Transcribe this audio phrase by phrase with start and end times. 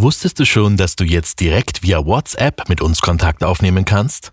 [0.00, 4.32] Wusstest du schon, dass du jetzt direkt via WhatsApp mit uns Kontakt aufnehmen kannst?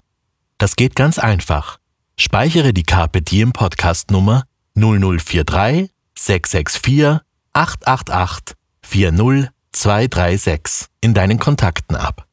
[0.60, 1.80] Das geht ganz einfach.
[2.20, 4.44] Speichere die Carpe Diem Podcast Nummer
[4.76, 7.20] 0043 664
[7.54, 12.28] 888 40236 in deinen Kontakten ab.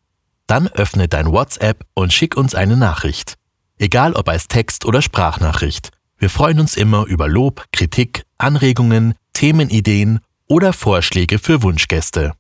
[0.47, 3.39] Dann öffne dein WhatsApp und schick uns eine Nachricht.
[3.79, 5.89] Egal ob als Text oder Sprachnachricht.
[6.19, 12.35] Wir freuen uns immer über Lob, Kritik, Anregungen, Themenideen oder Vorschläge für Wunschgäste.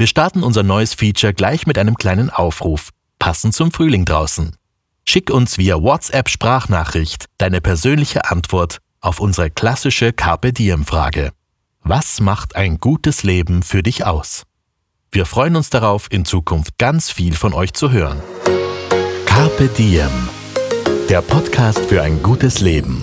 [0.00, 4.56] Wir starten unser neues Feature gleich mit einem kleinen Aufruf, passend zum Frühling draußen.
[5.04, 11.32] Schick uns via WhatsApp Sprachnachricht deine persönliche Antwort auf unsere klassische Carpe Diem Frage.
[11.82, 14.44] Was macht ein gutes Leben für dich aus?
[15.12, 18.22] Wir freuen uns darauf, in Zukunft ganz viel von euch zu hören.
[19.26, 20.30] Carpe Diem.
[21.10, 23.02] Der Podcast für ein gutes Leben.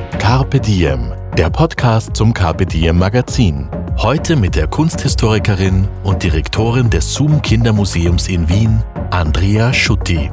[0.21, 3.67] Carpe Diem, der Podcast zum Carpe Diem Magazin.
[3.97, 10.29] Heute mit der Kunsthistorikerin und Direktorin des Zoom Kindermuseums in Wien, Andrea Schutti.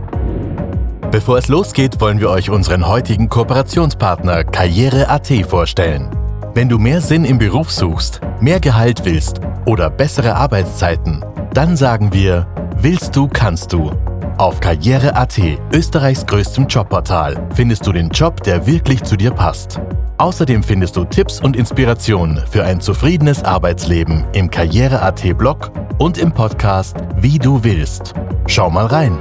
[1.10, 6.10] Bevor es losgeht, wollen wir euch unseren heutigen Kooperationspartner Karriere.at vorstellen.
[6.52, 12.12] Wenn du mehr Sinn im Beruf suchst, mehr Gehalt willst oder bessere Arbeitszeiten, dann sagen
[12.12, 13.90] wir, willst du, kannst du.
[14.38, 15.40] Auf Karriere.at,
[15.74, 19.80] Österreichs größtem Jobportal, findest du den Job, der wirklich zu dir passt.
[20.18, 26.32] Außerdem findest du Tipps und Inspirationen für ein zufriedenes Arbeitsleben im Karriere.at Blog und im
[26.32, 28.14] Podcast Wie du willst.
[28.46, 29.18] Schau mal rein.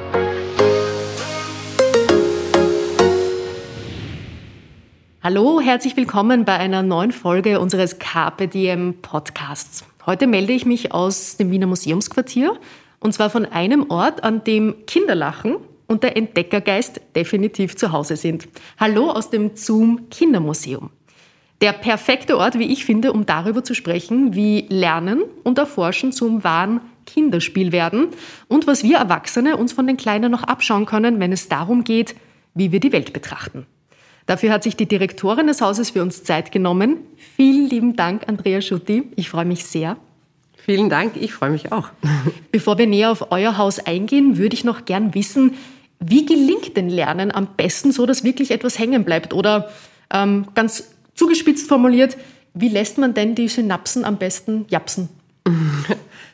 [5.23, 7.97] Hallo, herzlich willkommen bei einer neuen Folge unseres
[8.53, 9.83] Diem Podcasts.
[10.05, 12.56] Heute melde ich mich aus dem Wiener Museumsquartier
[13.00, 18.47] und zwar von einem Ort, an dem Kinderlachen und der Entdeckergeist definitiv zu Hause sind.
[18.80, 20.90] Hallo aus dem Zoom Kindermuseum.
[21.62, 26.44] Der perfekte Ort, wie ich finde, um darüber zu sprechen, wie Lernen und Erforschen zum
[26.44, 28.09] wahren Kinderspiel werden
[28.47, 32.16] und was wir Erwachsene uns von den Kleinen noch abschauen können, wenn es darum geht,
[32.53, 33.66] wie wir die Welt betrachten.
[34.28, 36.97] Dafür hat sich die Direktorin des Hauses für uns Zeit genommen.
[37.16, 39.03] Vielen lieben Dank, Andrea Schutti.
[39.16, 39.97] Ich freue mich sehr.
[40.69, 41.91] Vielen Dank, ich freue mich auch.
[42.51, 45.53] Bevor wir näher auf euer Haus eingehen, würde ich noch gern wissen,
[46.01, 49.33] wie gelingt denn Lernen am besten so, dass wirklich etwas hängen bleibt?
[49.33, 49.69] Oder
[50.13, 52.17] ähm, ganz zugespitzt formuliert,
[52.53, 55.07] wie lässt man denn die Synapsen am besten japsen?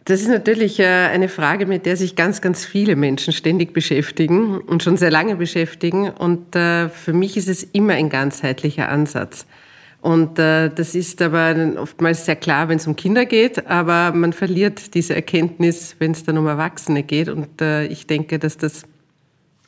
[0.05, 4.59] Das ist natürlich äh, eine Frage, mit der sich ganz, ganz viele Menschen ständig beschäftigen
[4.59, 6.09] und schon sehr lange beschäftigen.
[6.09, 9.45] Und äh, für mich ist es immer ein ganzheitlicher Ansatz.
[10.03, 14.33] Und äh, das ist aber oftmals sehr klar, wenn es um Kinder geht, aber man
[14.33, 17.29] verliert diese Erkenntnis, wenn es dann um Erwachsene geht.
[17.29, 18.83] Und ich denke, dass das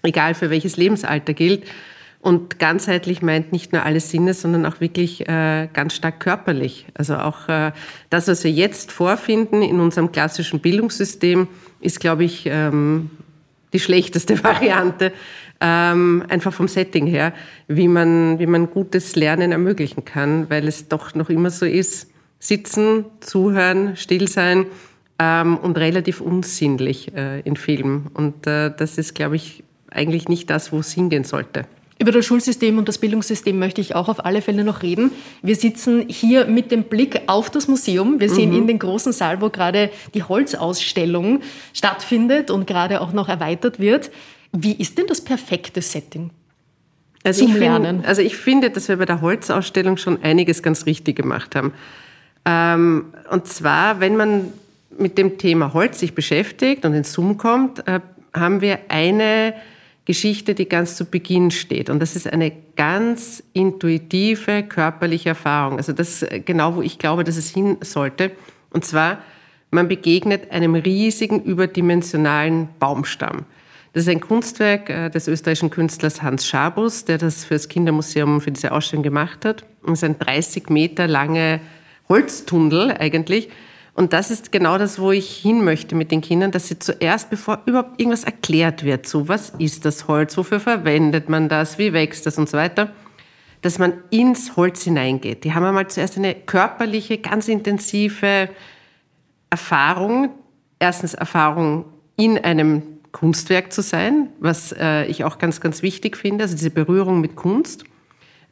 [0.04, 1.64] egal für welches Lebensalter gilt.
[2.20, 6.86] Und ganzheitlich meint nicht nur alle Sinne, sondern auch wirklich äh, ganz stark körperlich.
[6.96, 7.72] Also auch äh,
[8.10, 11.48] das, was wir jetzt vorfinden in unserem klassischen Bildungssystem,
[11.80, 13.10] ist, glaube ich, ähm,
[13.74, 15.14] die schlechteste Variante,
[15.66, 17.34] ähm, einfach vom Setting her,
[17.68, 22.12] wie man, wie man gutes Lernen ermöglichen kann, weil es doch noch immer so ist,
[22.38, 24.68] sitzen, zuhören, still sein
[25.18, 28.12] ähm, und relativ unsinnlich äh, in Filmen.
[28.14, 31.64] Und äh, das ist, glaube ich, eigentlich nicht das, wo es hingehen sollte.
[31.98, 35.12] Über das Schulsystem und das Bildungssystem möchte ich auch auf alle Fälle noch reden.
[35.42, 38.20] Wir sitzen hier mit dem Blick auf das Museum.
[38.20, 38.58] Wir sehen mhm.
[38.58, 41.40] in den großen Saal, wo gerade die Holzausstellung
[41.74, 44.12] stattfindet und gerade auch noch erweitert wird.
[44.52, 46.32] Wie ist denn das perfekte Setting?
[47.24, 47.98] Also zum ich Lernen?
[47.98, 51.74] Find, also ich finde, dass wir bei der Holzausstellung schon einiges ganz richtig gemacht haben.
[52.46, 54.54] Ähm, und zwar, wenn man
[54.98, 58.00] mit dem Thema Holz sich beschäftigt und ins Zoom kommt, äh,
[58.34, 59.56] haben wir eine
[60.06, 61.90] Geschichte, die ganz zu Beginn steht.
[61.90, 65.78] Und das ist eine ganz intuitive körperliche Erfahrung.
[65.78, 68.32] Also das ist genau, wo ich glaube, dass es hin sollte.
[68.70, 69.18] Und zwar,
[69.72, 73.46] man begegnet einem riesigen überdimensionalen Baumstamm.
[73.96, 78.42] Das ist ein Kunstwerk äh, des österreichischen Künstlers Hans Schabus, der das für das Kindermuseum
[78.42, 79.64] für diese Ausstellung gemacht hat.
[79.86, 81.62] Es ist ein 30 Meter lange
[82.10, 83.48] Holztunnel eigentlich,
[83.94, 87.30] und das ist genau das, wo ich hin möchte mit den Kindern, dass sie zuerst,
[87.30, 91.94] bevor überhaupt irgendwas erklärt wird, so was ist das Holz, wofür verwendet man das, wie
[91.94, 92.90] wächst das und so weiter,
[93.62, 95.46] dass man ins Holz hineingeht.
[95.46, 98.50] Die haben einmal zuerst eine körperliche, ganz intensive
[99.50, 100.32] Erfahrung.
[100.80, 101.86] Erstens Erfahrung
[102.18, 106.70] in einem Kunstwerk zu sein, was äh, ich auch ganz, ganz wichtig finde, also diese
[106.70, 107.86] Berührung mit Kunst.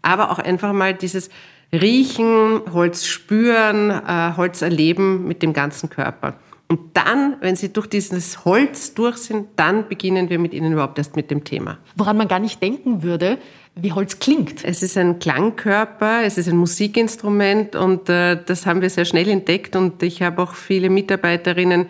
[0.02, 1.30] aber auch einfach mal dieses
[1.74, 6.36] Riechen, Holz spüren, äh, Holz erleben mit dem ganzen Körper.
[6.70, 10.98] Und dann, wenn sie durch dieses Holz durch sind, dann beginnen wir mit ihnen überhaupt
[10.98, 11.78] erst mit dem Thema.
[11.96, 13.38] Woran man gar nicht denken würde,
[13.76, 14.64] wie Holz klingt.
[14.64, 19.28] Es ist ein Klangkörper, es ist ein Musikinstrument und äh, das haben wir sehr schnell
[19.28, 21.88] entdeckt und ich habe auch viele Mitarbeiterinnen,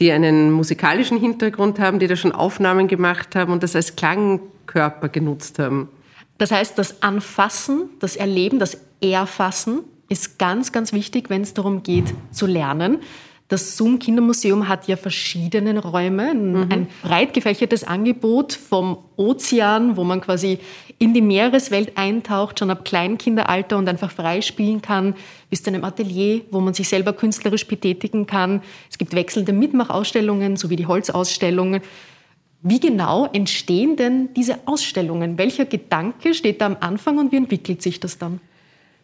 [0.00, 5.08] die einen musikalischen Hintergrund haben, die da schon Aufnahmen gemacht haben und das als Klangkörper
[5.08, 5.88] genutzt haben.
[6.38, 11.82] Das heißt, das Anfassen, das Erleben, das Erfassen ist ganz, ganz wichtig, wenn es darum
[11.82, 12.98] geht zu lernen.
[13.48, 16.66] Das Zoom Kindermuseum hat ja verschiedene Räume, mhm.
[16.70, 20.58] ein breit gefächertes Angebot vom Ozean, wo man quasi
[20.98, 25.14] in die Meereswelt eintaucht, schon ab Kleinkinderalter und einfach frei spielen kann,
[25.48, 28.60] bis zu einem Atelier, wo man sich selber künstlerisch betätigen kann.
[28.90, 31.80] Es gibt wechselnde Mitmachausstellungen sowie die Holzausstellungen.
[32.60, 35.38] Wie genau entstehen denn diese Ausstellungen?
[35.38, 38.40] Welcher Gedanke steht da am Anfang und wie entwickelt sich das dann?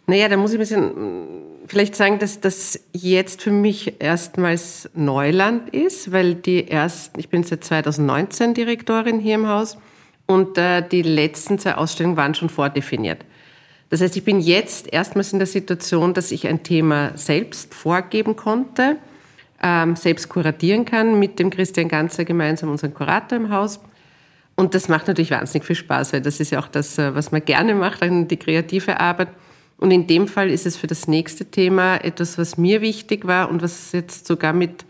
[0.06, 4.88] Naja, da muss ich ein bisschen mm, vielleicht sagen, dass das jetzt für mich erstmals
[4.94, 9.78] Neuland ist, weil die ersten, ich bin seit 2019 Direktorin hier im Haus
[10.26, 13.24] und äh, die letzten zwei Ausstellungen waren schon vordefiniert.
[13.90, 18.34] Das heißt, ich bin jetzt erstmals in der Situation, dass ich ein Thema selbst vorgeben
[18.36, 18.96] konnte,
[19.62, 23.80] ähm, selbst kuratieren kann mit dem Christian Ganzer gemeinsam, unseren Kurator im Haus.
[24.56, 27.32] Und das macht natürlich wahnsinnig viel Spaß, weil das ist ja auch das, äh, was
[27.32, 29.28] man gerne macht, die kreative Arbeit.
[29.76, 33.50] Und in dem Fall ist es für das nächste Thema etwas, was mir wichtig war
[33.50, 34.84] und was jetzt sogar mit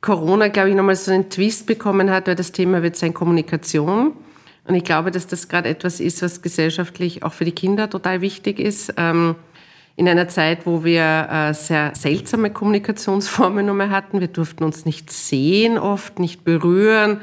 [0.00, 4.12] Corona, glaube ich, nochmal so einen Twist bekommen hat, weil das Thema wird sein Kommunikation.
[4.64, 8.20] Und ich glaube, dass das gerade etwas ist, was gesellschaftlich auch für die Kinder total
[8.20, 8.94] wichtig ist.
[8.96, 9.36] Ähm,
[9.96, 14.20] in einer Zeit, wo wir äh, sehr seltsame Kommunikationsformen nochmal hatten.
[14.20, 17.22] Wir durften uns nicht sehen oft, nicht berühren.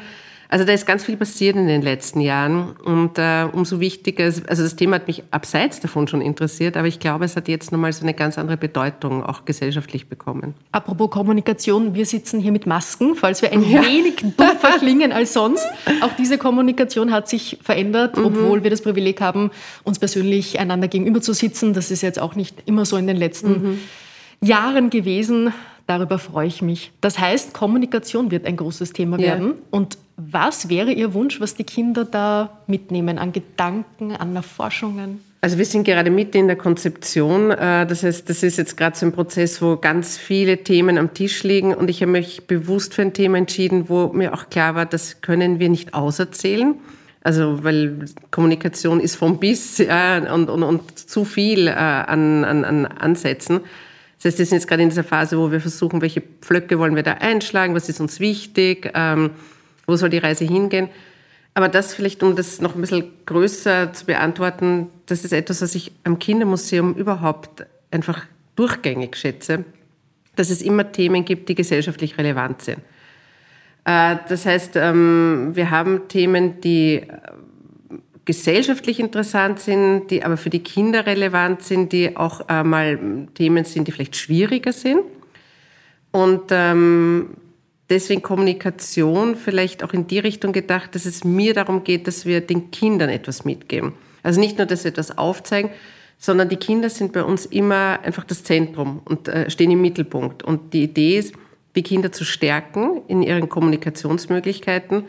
[0.53, 4.61] Also da ist ganz viel passiert in den letzten Jahren und äh, umso wichtiger, also
[4.61, 7.91] das Thema hat mich abseits davon schon interessiert, aber ich glaube, es hat jetzt nochmal
[7.91, 10.53] so eine ganz andere Bedeutung auch gesellschaftlich bekommen.
[10.71, 13.81] Apropos Kommunikation, wir sitzen hier mit Masken, falls wir ein ja.
[13.81, 15.65] wenig dumpfer klingen als sonst.
[16.01, 18.25] Auch diese Kommunikation hat sich verändert, mhm.
[18.25, 19.49] obwohl wir das Privileg haben,
[19.83, 21.73] uns persönlich einander gegenüber zu sitzen.
[21.73, 23.79] Das ist jetzt auch nicht immer so in den letzten mhm.
[24.39, 25.51] Jahren gewesen.
[25.87, 26.91] Darüber freue ich mich.
[27.01, 29.27] Das heißt, Kommunikation wird ein großes Thema ja.
[29.27, 29.55] werden.
[29.69, 35.21] Und was wäre Ihr Wunsch, was die Kinder da mitnehmen an Gedanken, an Erforschungen?
[35.41, 37.51] Also wir sind gerade mitten in der Konzeption.
[37.51, 41.13] Äh, das heißt, das ist jetzt gerade so ein Prozess, wo ganz viele Themen am
[41.13, 41.73] Tisch liegen.
[41.73, 45.19] Und ich habe mich bewusst für ein Thema entschieden, wo mir auch klar war, das
[45.19, 46.75] können wir nicht auserzählen.
[47.23, 52.63] Also weil Kommunikation ist vom Biss ja, und, und, und zu viel äh, an, an,
[52.63, 53.61] an Ansätzen.
[54.23, 56.95] Das heißt, wir sind jetzt gerade in dieser Phase, wo wir versuchen, welche Pflöcke wollen
[56.95, 59.31] wir da einschlagen, was ist uns wichtig, ähm,
[59.85, 60.87] wo soll die Reise hingehen.
[61.55, 65.75] Aber das vielleicht, um das noch ein bisschen größer zu beantworten, das ist etwas, was
[65.75, 68.23] ich am Kindermuseum überhaupt einfach
[68.55, 69.65] durchgängig schätze,
[70.37, 72.79] dass es immer Themen gibt, die gesellschaftlich relevant sind.
[73.83, 77.01] Äh, das heißt, ähm, wir haben Themen, die
[78.25, 83.65] gesellschaftlich interessant sind, die aber für die Kinder relevant sind, die auch äh, mal Themen
[83.65, 85.01] sind, die vielleicht schwieriger sind.
[86.11, 87.31] Und ähm,
[87.89, 92.39] deswegen Kommunikation vielleicht auch in die Richtung gedacht, dass es mir darum geht, dass wir
[92.41, 93.93] den Kindern etwas mitgeben.
[94.21, 95.69] Also nicht nur, dass wir etwas aufzeigen,
[96.17, 100.43] sondern die Kinder sind bei uns immer einfach das Zentrum und äh, stehen im Mittelpunkt.
[100.43, 101.33] Und die Idee ist,
[101.75, 105.03] die Kinder zu stärken in ihren Kommunikationsmöglichkeiten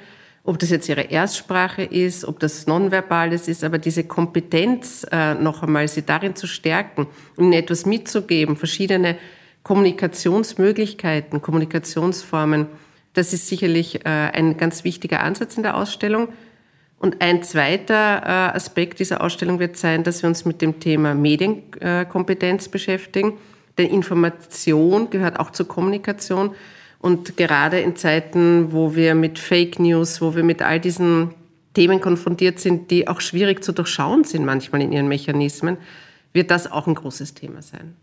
[0.44, 5.62] ob das jetzt ihre Erstsprache ist, ob das Nonverbales ist, aber diese Kompetenz äh, noch
[5.62, 7.06] einmal, sie darin zu stärken
[7.38, 9.16] ihnen etwas mitzugeben, verschiedene
[9.62, 12.66] Kommunikationsmöglichkeiten, Kommunikationsformen,
[13.14, 16.28] das ist sicherlich äh, ein ganz wichtiger Ansatz in der Ausstellung.
[16.98, 21.14] Und ein zweiter äh, Aspekt dieser Ausstellung wird sein, dass wir uns mit dem Thema
[21.14, 23.34] Medienkompetenz beschäftigen.
[23.78, 26.54] Denn Information gehört auch zur Kommunikation.
[27.04, 31.34] Und gerade in Zeiten, wo wir mit Fake News, wo wir mit all diesen
[31.74, 35.76] Themen konfrontiert sind, die auch schwierig zu durchschauen sind manchmal in ihren Mechanismen,
[36.32, 37.94] wird das auch ein großes Thema sein.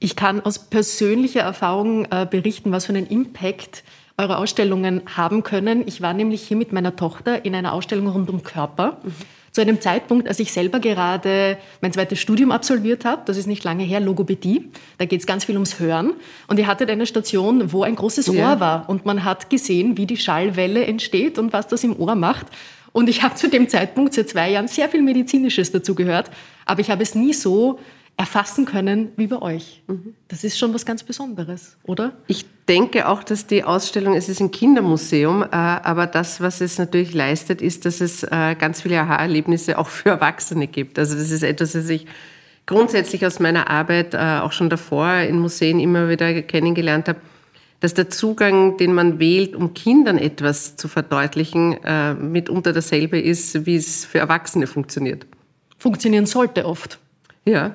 [0.00, 3.84] Ich kann aus persönlicher Erfahrung äh, berichten, was für einen Impact
[4.16, 5.86] eure Ausstellungen haben können.
[5.86, 8.98] Ich war nämlich hier mit meiner Tochter in einer Ausstellung rund um Körper.
[9.04, 13.48] Mhm zu einem Zeitpunkt, als ich selber gerade mein zweites Studium absolviert habe, das ist
[13.48, 16.12] nicht lange her, Logopädie, da geht es ganz viel ums Hören.
[16.46, 18.60] Und ihr hattet eine Station, wo ein großes Ohr ja.
[18.60, 22.46] war und man hat gesehen, wie die Schallwelle entsteht und was das im Ohr macht.
[22.92, 26.30] Und ich habe zu dem Zeitpunkt, seit zwei Jahren, sehr viel Medizinisches dazu gehört,
[26.64, 27.80] aber ich habe es nie so
[28.18, 29.80] erfassen können wie bei euch.
[29.86, 30.14] Mhm.
[30.26, 32.12] Das ist schon was ganz Besonderes, oder?
[32.26, 36.78] Ich denke auch, dass die Ausstellung, es ist ein Kindermuseum, äh, aber das, was es
[36.78, 40.98] natürlich leistet, ist, dass es äh, ganz viele Aha-Erlebnisse auch für Erwachsene gibt.
[40.98, 42.06] Also das ist etwas, was ich
[42.66, 47.20] grundsätzlich aus meiner Arbeit äh, auch schon davor in Museen immer wieder kennengelernt habe,
[47.78, 51.76] dass der Zugang, den man wählt, um Kindern etwas zu verdeutlichen,
[52.20, 55.26] mitunter dasselbe ist, wie es für Erwachsene funktioniert.
[55.78, 56.98] Funktionieren sollte oft
[57.48, 57.74] ja.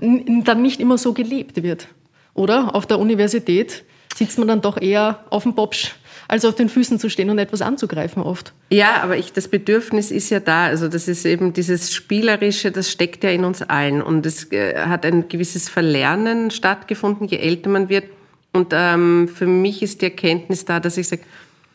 [0.00, 1.88] dann nicht immer so gelebt wird.
[2.34, 2.74] Oder?
[2.74, 3.84] Auf der Universität
[4.16, 5.92] sitzt man dann doch eher auf dem Popsch,
[6.28, 8.52] als auf den Füßen zu stehen und etwas anzugreifen oft.
[8.70, 10.64] Ja, aber ich, das Bedürfnis ist ja da.
[10.64, 14.02] Also das ist eben dieses Spielerische, das steckt ja in uns allen.
[14.02, 18.04] Und es äh, hat ein gewisses Verlernen stattgefunden, je älter man wird.
[18.52, 21.22] Und ähm, für mich ist die Erkenntnis da, dass ich sage,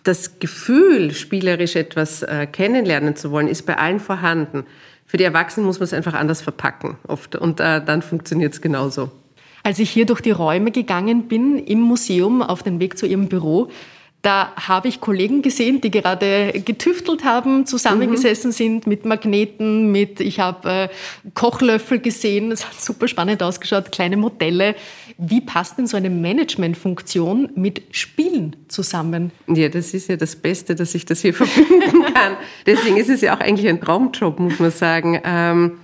[0.05, 4.63] das Gefühl, spielerisch etwas äh, kennenlernen zu wollen, ist bei allen vorhanden.
[5.05, 8.61] Für die Erwachsenen muss man es einfach anders verpacken oft und äh, dann funktioniert es
[8.61, 9.11] genauso.
[9.63, 13.27] Als ich hier durch die Räume gegangen bin im Museum auf den Weg zu Ihrem
[13.27, 13.71] Büro,
[14.25, 18.53] da habe ich Kollegen gesehen, die gerade getüftelt haben, zusammengesessen mhm.
[18.53, 20.87] sind mit Magneten, mit, ich habe äh,
[21.35, 24.73] Kochlöffel gesehen, es hat super spannend ausgeschaut, kleine Modelle.
[25.17, 29.31] Wie passt denn so eine Managementfunktion mit Spielen zusammen?
[29.47, 32.37] Ja, das ist ja das Beste, dass ich das hier verbinden kann.
[32.65, 35.21] Deswegen ist es ja auch eigentlich ein Traumjob, muss man sagen.
[35.23, 35.79] Ähm,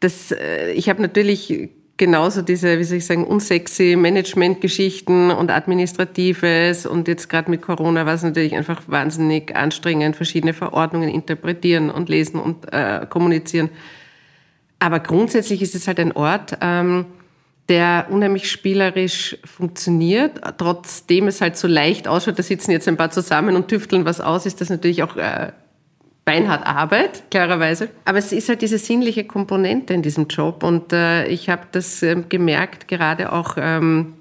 [0.00, 6.86] das, äh, ich habe natürlich genauso diese, wie soll ich sagen, unsexy Managementgeschichten und Administratives
[6.86, 12.08] und jetzt gerade mit Corona war es natürlich einfach wahnsinnig anstrengend, verschiedene Verordnungen interpretieren und
[12.08, 13.70] lesen und äh, kommunizieren.
[14.78, 17.06] Aber grundsätzlich ist es halt ein Ort, ähm,
[17.68, 23.10] der unheimlich spielerisch funktioniert, trotzdem es halt so leicht ausschaut, da sitzen jetzt ein paar
[23.10, 25.52] zusammen und tüfteln was aus, ist das natürlich auch äh,
[26.24, 27.88] beinhart Arbeit, klarerweise.
[28.04, 30.62] Aber es ist halt diese sinnliche Komponente in diesem Job.
[30.62, 34.14] Und äh, ich habe das äh, gemerkt, gerade auch ähm,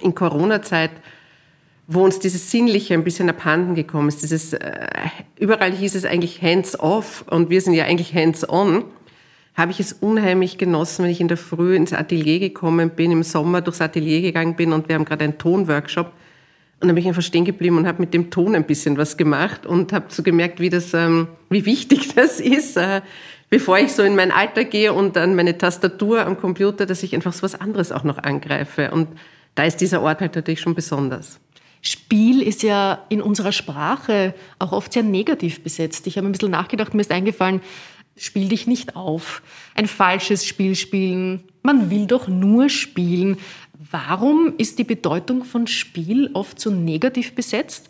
[0.00, 0.90] in Corona-Zeit,
[1.86, 4.22] wo uns dieses Sinnliche ein bisschen abhanden gekommen ist.
[4.22, 4.86] Dieses, äh,
[5.38, 8.84] überall hieß es eigentlich hands-off und wir sind ja eigentlich hands-on.
[9.54, 13.22] Habe ich es unheimlich genossen, wenn ich in der Früh ins Atelier gekommen bin, im
[13.22, 16.12] Sommer durchs Atelier gegangen bin und wir haben gerade einen Tonworkshop
[16.80, 19.18] und dann bin ich einfach stehen geblieben und habe mit dem Ton ein bisschen was
[19.18, 23.02] gemacht und habe so gemerkt, wie, das, ähm, wie wichtig das ist, äh,
[23.50, 27.14] bevor ich so in mein Alter gehe und an meine Tastatur am Computer, dass ich
[27.14, 28.92] einfach so was anderes auch noch angreife.
[28.92, 29.08] Und
[29.54, 31.38] da ist dieser Ort halt natürlich schon besonders.
[31.82, 36.06] Spiel ist ja in unserer Sprache auch oft sehr negativ besetzt.
[36.06, 37.60] Ich habe ein bisschen nachgedacht, mir ist eingefallen,
[38.16, 39.42] spiel dich nicht auf.
[39.74, 41.44] Ein falsches Spiel spielen.
[41.62, 43.38] Man will doch nur spielen.
[43.90, 47.88] Warum ist die Bedeutung von Spiel oft so negativ besetzt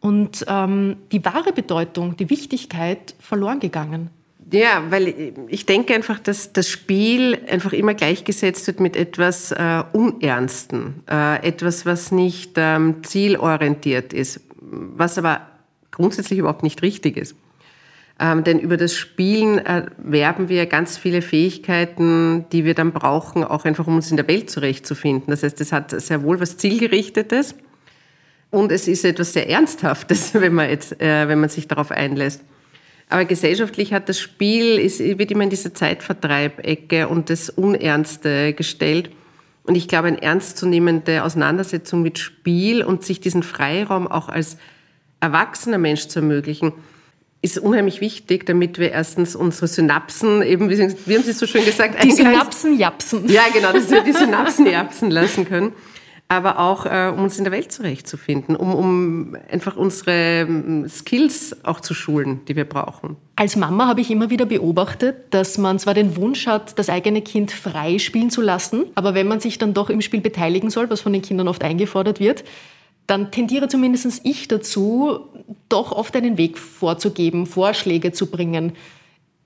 [0.00, 4.10] und ähm, die wahre Bedeutung, die Wichtigkeit verloren gegangen?
[4.52, 9.84] Ja, weil ich denke einfach, dass das Spiel einfach immer gleichgesetzt wird mit etwas äh,
[9.92, 15.46] Unernsten, äh, etwas, was nicht ähm, zielorientiert ist, was aber
[15.90, 17.36] grundsätzlich überhaupt nicht richtig ist.
[18.22, 23.64] Ähm, denn über das Spielen erwerben wir ganz viele Fähigkeiten, die wir dann brauchen, auch
[23.64, 25.30] einfach um uns in der Welt zurechtzufinden.
[25.30, 27.54] Das heißt, es hat sehr wohl was Zielgerichtetes
[28.50, 32.42] und es ist etwas sehr Ernsthaftes, wenn man, jetzt, äh, wenn man sich darauf einlässt.
[33.08, 39.10] Aber gesellschaftlich hat das Spiel, ist, wird immer in diese Zeitvertreibecke und das Unernste gestellt.
[39.64, 44.58] Und ich glaube, eine ernstzunehmende Auseinandersetzung mit Spiel und sich diesen Freiraum auch als
[45.20, 46.72] erwachsener Mensch zu ermöglichen,
[47.42, 51.46] ist unheimlich wichtig, damit wir erstens unsere Synapsen, eben, wie, wie haben Sie es so
[51.46, 52.02] schön gesagt?
[52.04, 53.28] Die Synapsen japsen.
[53.28, 55.72] Ja, genau, dass wir die Synapsen japsen lassen können.
[56.28, 61.56] Aber auch, äh, um uns in der Welt zurechtzufinden, um, um einfach unsere ähm, Skills
[61.64, 63.16] auch zu schulen, die wir brauchen.
[63.34, 67.22] Als Mama habe ich immer wieder beobachtet, dass man zwar den Wunsch hat, das eigene
[67.22, 70.88] Kind frei spielen zu lassen, aber wenn man sich dann doch im Spiel beteiligen soll,
[70.88, 72.44] was von den Kindern oft eingefordert wird,
[73.10, 75.26] dann tendiere zumindest ich dazu,
[75.68, 78.72] doch oft einen Weg vorzugeben, Vorschläge zu bringen.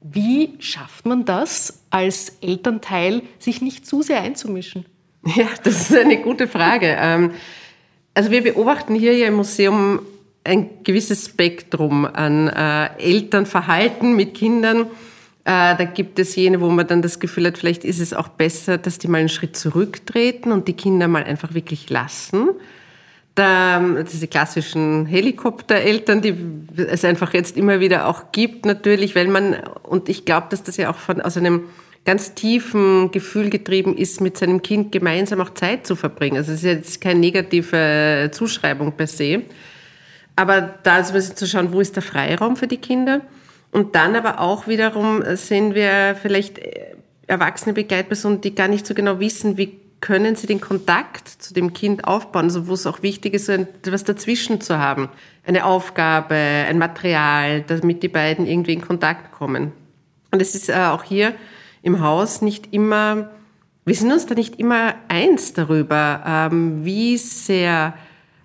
[0.02, 4.84] Wie schafft man das als Elternteil, sich nicht zu sehr einzumischen?
[5.36, 6.98] Ja, das ist eine gute Frage.
[7.00, 7.30] Ähm,
[8.12, 10.00] also wir beobachten hier ja im Museum
[10.44, 14.82] ein gewisses Spektrum an äh, Elternverhalten mit Kindern.
[15.44, 18.28] Äh, da gibt es jene, wo man dann das Gefühl hat, vielleicht ist es auch
[18.28, 22.50] besser, dass die mal einen Schritt zurücktreten und die Kinder mal einfach wirklich lassen
[23.34, 26.34] da, diese klassischen Helikoptereltern, die
[26.76, 30.76] es einfach jetzt immer wieder auch gibt, natürlich, weil man, und ich glaube, dass das
[30.76, 31.64] ja auch von, aus einem
[32.04, 36.36] ganz tiefen Gefühl getrieben ist, mit seinem Kind gemeinsam auch Zeit zu verbringen.
[36.36, 39.42] Also es ist jetzt keine negative Zuschreibung per se.
[40.36, 43.22] Aber da ist es zu schauen, wo ist der Freiraum für die Kinder?
[43.72, 46.60] Und dann aber auch wiederum sehen wir vielleicht
[47.26, 51.72] erwachsene Begleitpersonen, die gar nicht so genau wissen, wie können sie den Kontakt zu dem
[51.72, 55.08] Kind aufbauen, also wo es auch wichtig ist, etwas dazwischen zu haben.
[55.46, 59.72] Eine Aufgabe, ein Material, damit die beiden irgendwie in Kontakt kommen.
[60.30, 61.34] Und es ist äh, auch hier
[61.80, 63.30] im Haus nicht immer,
[63.86, 67.94] wir sind uns da nicht immer eins darüber, ähm, wie sehr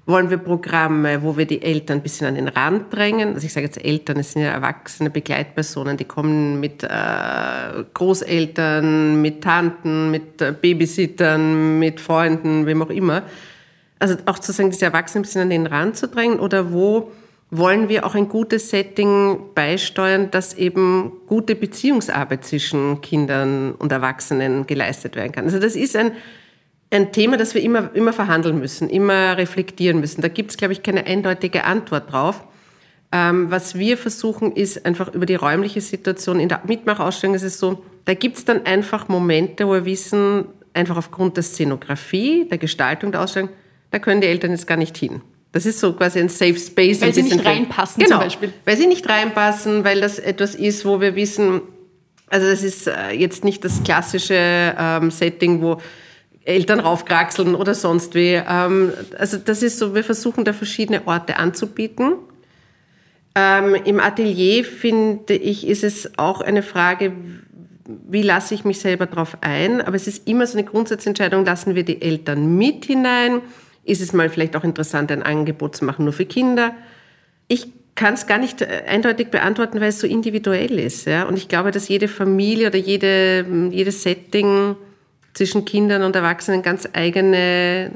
[0.10, 3.36] wollen wir Programme, wo wir die Eltern ein bisschen an den Rand drängen.
[3.36, 6.88] Also ich sage jetzt Eltern, es sind ja erwachsene Begleitpersonen, die kommen mit äh,
[7.94, 13.22] Großeltern, mit Tanten, mit äh, Babysittern, mit Freunden, wem auch immer.
[14.00, 17.12] Also auch zu sagen, diese Erwachsenen ein bisschen an den Rand zu drängen oder wo
[17.52, 24.68] wollen wir auch ein gutes Setting beisteuern, dass eben gute Beziehungsarbeit zwischen Kindern und Erwachsenen
[24.68, 25.46] geleistet werden kann.
[25.46, 26.12] Also das ist ein
[26.92, 30.22] ein Thema, das wir immer, immer verhandeln müssen, immer reflektieren müssen.
[30.22, 32.44] Da gibt es, glaube ich, keine eindeutige Antwort drauf.
[33.12, 36.40] Ähm, was wir versuchen, ist einfach über die räumliche Situation.
[36.40, 40.46] In der Mitmachausstellung ist es so, da gibt es dann einfach Momente, wo wir wissen,
[40.74, 43.50] einfach aufgrund der Szenografie, der Gestaltung der Ausstellung,
[43.92, 45.22] da können die Eltern jetzt gar nicht hin.
[45.52, 47.02] Das ist so quasi ein Safe Space.
[47.02, 48.54] Weil sie nicht reinpassen genau, zum Beispiel.
[48.66, 51.62] Weil sie nicht reinpassen, weil das etwas ist, wo wir wissen,
[52.28, 55.82] also das ist äh, jetzt nicht das klassische ähm, Setting, wo
[56.46, 58.34] Eltern raufkraxeln oder sonst wie.
[58.34, 62.14] Ähm, also das ist so, wir versuchen da verschiedene Orte anzubieten.
[63.36, 67.14] Ähm, Im Atelier finde ich, ist es auch eine Frage,
[68.08, 69.82] wie lasse ich mich selber darauf ein?
[69.82, 73.42] Aber es ist immer so eine Grundsatzentscheidung, lassen wir die Eltern mit hinein?
[73.84, 76.76] Ist es mal vielleicht auch interessant, ein Angebot zu machen nur für Kinder?
[77.48, 81.06] Ich kann es gar nicht äh, eindeutig beantworten, weil es so individuell ist.
[81.06, 81.24] Ja?
[81.24, 84.76] Und ich glaube, dass jede Familie oder jede, jedes Setting
[85.34, 87.92] zwischen Kindern und Erwachsenen ganz eigene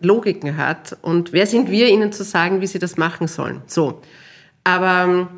[0.00, 0.96] Logiken hat.
[1.02, 3.62] Und wer sind wir, ihnen zu sagen, wie sie das machen sollen?
[3.66, 4.00] So.
[4.64, 5.28] Aber ähm,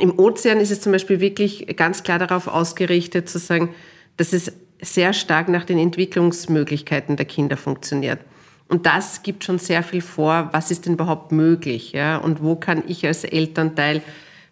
[0.00, 3.74] im Ozean ist es zum Beispiel wirklich ganz klar darauf ausgerichtet, zu sagen,
[4.16, 8.20] dass es sehr stark nach den Entwicklungsmöglichkeiten der Kinder funktioniert.
[8.68, 12.16] Und das gibt schon sehr viel vor, was ist denn überhaupt möglich, ja?
[12.16, 14.00] Und wo kann ich als Elternteil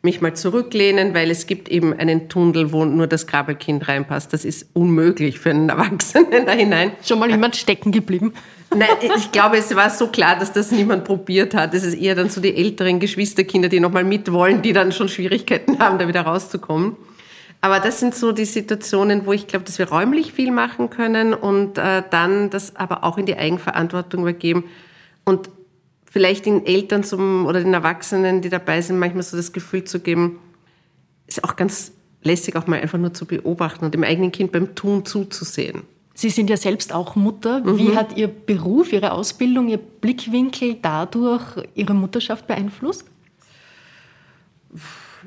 [0.02, 4.32] mich mal zurücklehnen, weil es gibt eben einen Tunnel, wo nur das Krabbelkind reinpasst.
[4.32, 6.92] Das ist unmöglich für einen Erwachsenen da hinein.
[7.04, 8.32] Schon mal jemand stecken geblieben?
[8.74, 11.74] Nein, ich glaube, es war so klar, dass das niemand probiert hat.
[11.74, 15.78] Es ist eher dann so die älteren Geschwisterkinder, die nochmal mitwollen, die dann schon Schwierigkeiten
[15.78, 16.96] haben, da wieder rauszukommen.
[17.60, 21.34] Aber das sind so die Situationen, wo ich glaube, dass wir räumlich viel machen können
[21.34, 24.64] und äh, dann das aber auch in die Eigenverantwortung übergeben.
[25.24, 25.50] Und
[26.10, 30.00] vielleicht den Eltern zum, oder den Erwachsenen, die dabei sind, manchmal so das Gefühl zu
[30.00, 30.38] geben,
[31.26, 31.92] ist auch ganz
[32.22, 35.82] lässig, auch mal einfach nur zu beobachten und dem eigenen Kind beim Tun zuzusehen.
[36.14, 37.60] Sie sind ja selbst auch Mutter.
[37.60, 37.78] Mhm.
[37.78, 41.44] Wie hat Ihr Beruf, Ihre Ausbildung, Ihr Blickwinkel dadurch
[41.74, 43.04] Ihre Mutterschaft beeinflusst?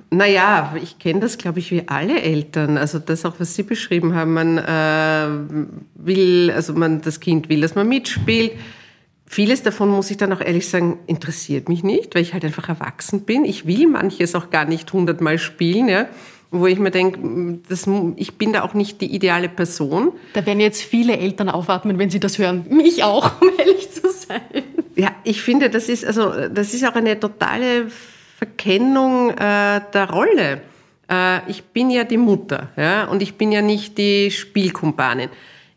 [0.09, 2.77] Naja, ich kenne das, glaube ich, wie alle Eltern.
[2.77, 4.33] Also das auch, was Sie beschrieben haben.
[4.33, 5.27] Man äh,
[5.95, 8.53] will, also man, das Kind will, dass man mitspielt
[9.33, 12.67] Vieles davon, muss ich dann auch ehrlich sagen, interessiert mich nicht, weil ich halt einfach
[12.67, 13.45] erwachsen bin.
[13.45, 16.09] Ich will manches auch gar nicht hundertmal spielen, ja,
[16.51, 20.11] wo ich mir denke, das, ich bin da auch nicht die ideale Person.
[20.33, 22.65] Da werden jetzt viele Eltern aufatmen, wenn sie das hören.
[22.71, 24.41] Mich auch, um ehrlich zu sein.
[24.97, 27.87] Ja, ich finde, das ist, also, das ist auch eine totale
[28.37, 30.61] Verkennung äh, der Rolle.
[31.09, 35.29] Äh, ich bin ja die Mutter ja, und ich bin ja nicht die Spielkumpanin.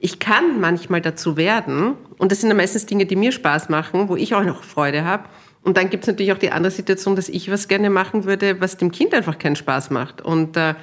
[0.05, 4.11] Ich kann manchmal dazu werden, und das sind dann meistens Dinge, die mir Spaß machen,
[4.11, 5.25] wo ich auch noch Freude habe.
[5.63, 8.61] Und dann gibt es natürlich auch die andere Situation, dass ich was gerne machen würde,
[8.61, 10.21] was dem Kind einfach keinen Spaß macht.
[10.21, 10.75] Und äh,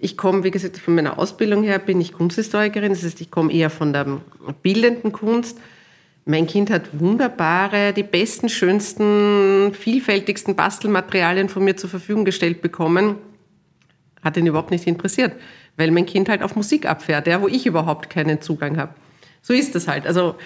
[0.00, 3.52] ich komme, wie gesagt, von meiner Ausbildung her bin ich Kunsthistorikerin, das heißt, ich komme
[3.52, 4.20] eher von der
[4.64, 5.56] bildenden Kunst.
[6.24, 13.18] Mein Kind hat wunderbare, die besten, schönsten, vielfältigsten Bastelmaterialien von mir zur Verfügung gestellt bekommen.
[14.24, 15.32] Hat ihn überhaupt nicht interessiert
[15.76, 18.94] weil mein Kind halt auf Musik abfährt, ja, wo ich überhaupt keinen Zugang habe.
[19.42, 20.06] So ist das halt.
[20.06, 20.36] Also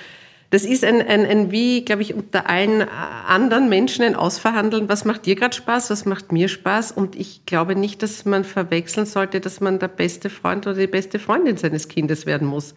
[0.50, 5.04] das ist ein, ein, ein wie, glaube ich, unter allen anderen Menschen ein Ausverhandeln, was
[5.04, 6.92] macht dir gerade Spaß, was macht mir Spaß.
[6.92, 10.86] Und ich glaube nicht, dass man verwechseln sollte, dass man der beste Freund oder die
[10.86, 12.74] beste Freundin seines Kindes werden muss.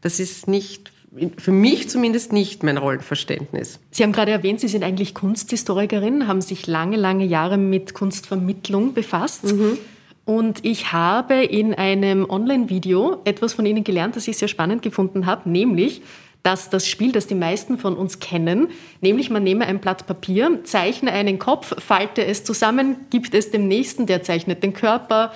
[0.00, 0.90] Das ist nicht,
[1.36, 3.78] für mich zumindest nicht mein Rollenverständnis.
[3.90, 8.94] Sie haben gerade erwähnt, Sie sind eigentlich Kunsthistorikerin, haben sich lange, lange Jahre mit Kunstvermittlung
[8.94, 9.44] befasst.
[9.44, 9.76] Mhm.
[10.24, 15.26] Und ich habe in einem Online-Video etwas von Ihnen gelernt, das ich sehr spannend gefunden
[15.26, 16.02] habe, nämlich,
[16.42, 18.68] dass das Spiel, das die meisten von uns kennen,
[19.00, 23.68] nämlich man nehme ein Blatt Papier, zeichne einen Kopf, falte es zusammen, gibt es dem
[23.68, 25.32] Nächsten, der zeichnet den Körper,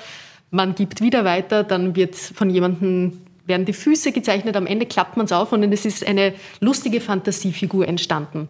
[0.50, 5.16] man gibt wieder weiter, dann wird von jemandem werden die Füße gezeichnet, am Ende klappt
[5.16, 8.48] man es auf und es ist eine lustige Fantasiefigur entstanden.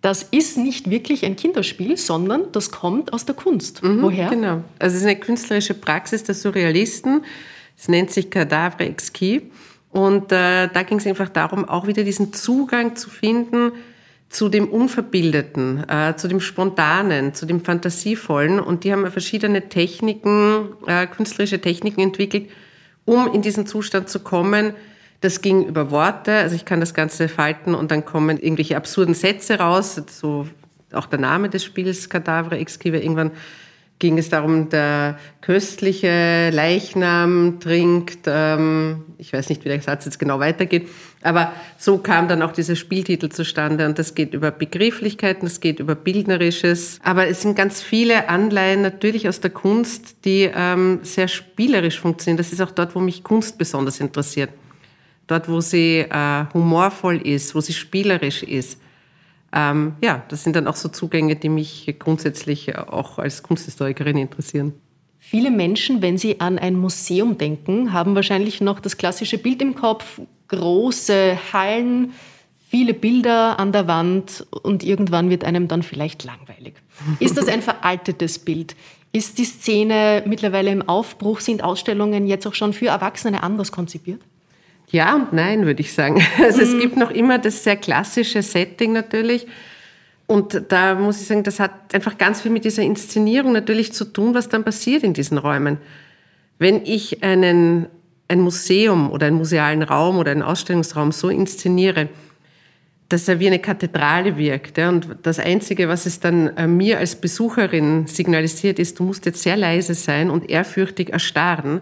[0.00, 3.82] Das ist nicht wirklich ein Kinderspiel, sondern das kommt aus der Kunst.
[3.82, 4.30] Mhm, Woher?
[4.30, 4.64] Genau.
[4.78, 7.22] Also es ist eine künstlerische Praxis der Surrealisten.
[7.76, 9.42] Es nennt sich Cadavre Exquis.
[9.90, 13.72] Und äh, da ging es einfach darum, auch wieder diesen Zugang zu finden
[14.30, 18.60] zu dem Unverbildeten, äh, zu dem Spontanen, zu dem Fantasievollen.
[18.60, 22.48] Und die haben verschiedene Techniken, äh, künstlerische Techniken entwickelt,
[23.04, 24.74] um in diesen Zustand zu kommen.
[25.20, 29.14] Das ging über Worte, also ich kann das Ganze falten und dann kommen irgendwelche absurden
[29.14, 30.46] Sätze raus, so
[30.92, 33.32] auch der Name des Spiels, Cadavre Exquive, irgendwann
[34.00, 40.18] ging es darum, der köstliche Leichnam trinkt, ähm, ich weiß nicht, wie der Satz jetzt
[40.18, 40.88] genau weitergeht,
[41.22, 45.80] aber so kam dann auch dieser Spieltitel zustande und das geht über Begrifflichkeiten, das geht
[45.80, 51.28] über Bildnerisches, aber es sind ganz viele Anleihen natürlich aus der Kunst, die ähm, sehr
[51.28, 52.38] spielerisch funktionieren.
[52.38, 54.50] Das ist auch dort, wo mich Kunst besonders interessiert.
[55.30, 58.78] Dort, wo sie äh, humorvoll ist, wo sie spielerisch ist
[59.52, 64.74] ähm, ja, das sind dann auch so Zugänge, die mich grundsätzlich auch als Kunsthistorikerin interessieren.
[65.18, 69.74] Viele Menschen, wenn sie an ein Museum denken, haben wahrscheinlich noch das klassische Bild im
[69.74, 72.12] Kopf, große Hallen,
[72.68, 76.74] viele Bilder an der Wand und irgendwann wird einem dann vielleicht langweilig.
[77.20, 78.76] Ist das ein veraltetes Bild?
[79.12, 81.40] Ist die Szene mittlerweile im Aufbruch?
[81.40, 84.20] Sind Ausstellungen jetzt auch schon für Erwachsene anders konzipiert?
[84.90, 86.22] Ja und nein, würde ich sagen.
[86.42, 86.64] Also mhm.
[86.64, 89.46] es gibt noch immer das sehr klassische Setting natürlich.
[90.26, 94.04] Und da muss ich sagen, das hat einfach ganz viel mit dieser Inszenierung natürlich zu
[94.04, 95.78] tun, was dann passiert in diesen Räumen.
[96.58, 97.86] Wenn ich einen,
[98.28, 102.08] ein Museum oder einen musealen Raum oder einen Ausstellungsraum so inszeniere,
[103.10, 104.78] dass er wie eine Kathedrale wirkt.
[104.78, 109.26] Ja, und das Einzige, was es dann äh, mir als Besucherin signalisiert, ist, du musst
[109.26, 111.80] jetzt sehr leise sein und ehrfürchtig erstarren,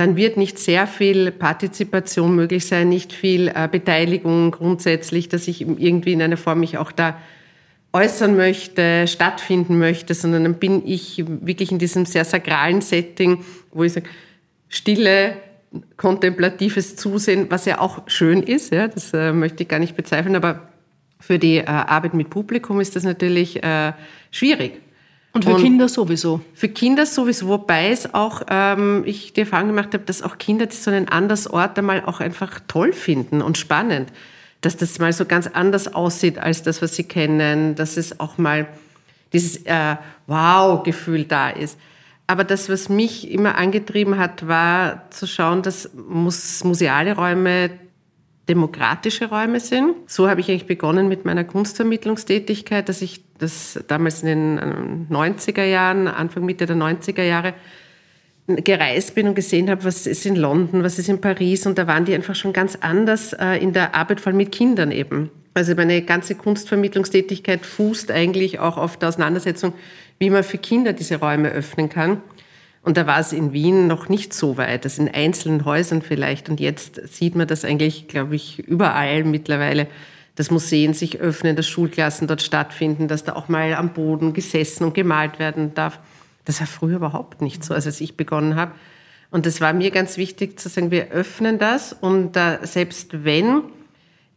[0.00, 5.60] dann wird nicht sehr viel Partizipation möglich sein, nicht viel äh, Beteiligung grundsätzlich, dass ich
[5.60, 7.18] irgendwie in einer Form mich auch da
[7.92, 13.84] äußern möchte, stattfinden möchte, sondern dann bin ich wirklich in diesem sehr sakralen Setting, wo
[13.84, 14.08] ich sage,
[14.70, 15.36] stille,
[15.98, 20.34] kontemplatives Zusehen, was ja auch schön ist, ja, das äh, möchte ich gar nicht bezweifeln,
[20.34, 20.70] aber
[21.18, 23.92] für die äh, Arbeit mit Publikum ist das natürlich äh,
[24.30, 24.80] schwierig.
[25.32, 26.40] Und für und Kinder sowieso.
[26.54, 30.66] Für Kinder sowieso, wobei es auch, ähm, ich die Erfahrung gemacht habe, dass auch Kinder
[30.70, 34.12] so einen anderen Ort einmal auch einfach toll finden und spannend.
[34.60, 38.38] Dass das mal so ganz anders aussieht als das, was sie kennen, dass es auch
[38.38, 38.66] mal
[39.32, 41.78] dieses äh, Wow-Gefühl da ist.
[42.26, 47.70] Aber das, was mich immer angetrieben hat, war zu schauen, dass museale Räume
[48.50, 49.94] demokratische Räume sind.
[50.06, 55.64] So habe ich eigentlich begonnen mit meiner Kunstvermittlungstätigkeit, dass ich das damals in den 90er
[55.64, 57.54] Jahren, Anfang Mitte der 90er Jahre
[58.48, 61.86] gereist bin und gesehen habe, was ist in London, was ist in Paris und da
[61.86, 65.30] waren die einfach schon ganz anders äh, in der Arbeit, vor allem mit Kindern eben.
[65.54, 69.72] Also meine ganze Kunstvermittlungstätigkeit fußt eigentlich auch auf der Auseinandersetzung,
[70.18, 72.20] wie man für Kinder diese Räume öffnen kann.
[72.82, 76.48] Und da war es in Wien noch nicht so weit, das in einzelnen Häusern vielleicht.
[76.48, 79.86] Und jetzt sieht man das eigentlich, glaube ich, überall mittlerweile,
[80.36, 84.84] dass Museen sich öffnen, dass Schulklassen dort stattfinden, dass da auch mal am Boden gesessen
[84.84, 85.98] und gemalt werden darf.
[86.46, 88.72] Das war früher überhaupt nicht so, als ich begonnen habe.
[89.30, 93.62] Und das war mir ganz wichtig zu sagen, wir öffnen das und äh, selbst wenn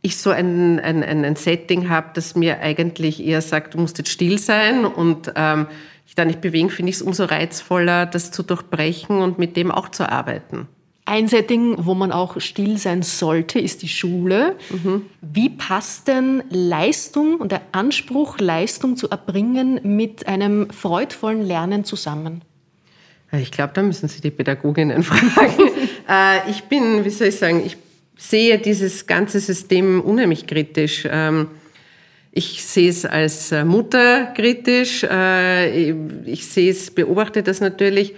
[0.04, 4.12] ich so ein, ein, ein Setting habe, das mir eigentlich eher sagt, du musst jetzt
[4.12, 5.68] still sein und ähm,
[6.06, 9.72] ich da nicht bewegen, finde ich es umso reizvoller, das zu durchbrechen und mit dem
[9.72, 10.68] auch zu arbeiten.
[11.06, 14.56] Ein Setting, wo man auch still sein sollte, ist die Schule.
[14.70, 15.06] Mhm.
[15.22, 22.42] Wie passt denn Leistung und der Anspruch, Leistung zu erbringen, mit einem freudvollen Lernen zusammen?
[23.32, 25.72] Ich glaube, da müssen Sie die Pädagoginnen fragen.
[26.08, 27.78] Äh, ich bin, wie soll ich sagen, ich
[28.16, 31.08] sehe dieses ganze System unheimlich kritisch.
[31.10, 31.48] Ähm,
[32.32, 35.04] ich sehe es als äh, Mutter kritisch.
[35.04, 35.92] Äh,
[36.26, 38.16] ich sehe es, beobachte das natürlich.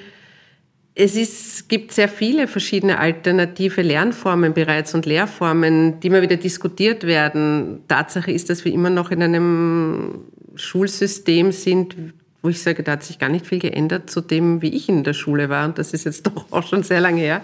[0.97, 7.03] Es ist, gibt sehr viele verschiedene alternative Lernformen bereits und Lehrformen, die immer wieder diskutiert
[7.03, 7.81] werden.
[7.89, 10.21] Tatsache ist, dass wir immer noch in einem
[10.55, 11.97] Schulsystem sind,
[12.41, 15.03] wo ich sage, da hat sich gar nicht viel geändert zu dem, wie ich in
[15.03, 15.65] der Schule war.
[15.65, 17.41] Und das ist jetzt doch auch schon sehr lange her.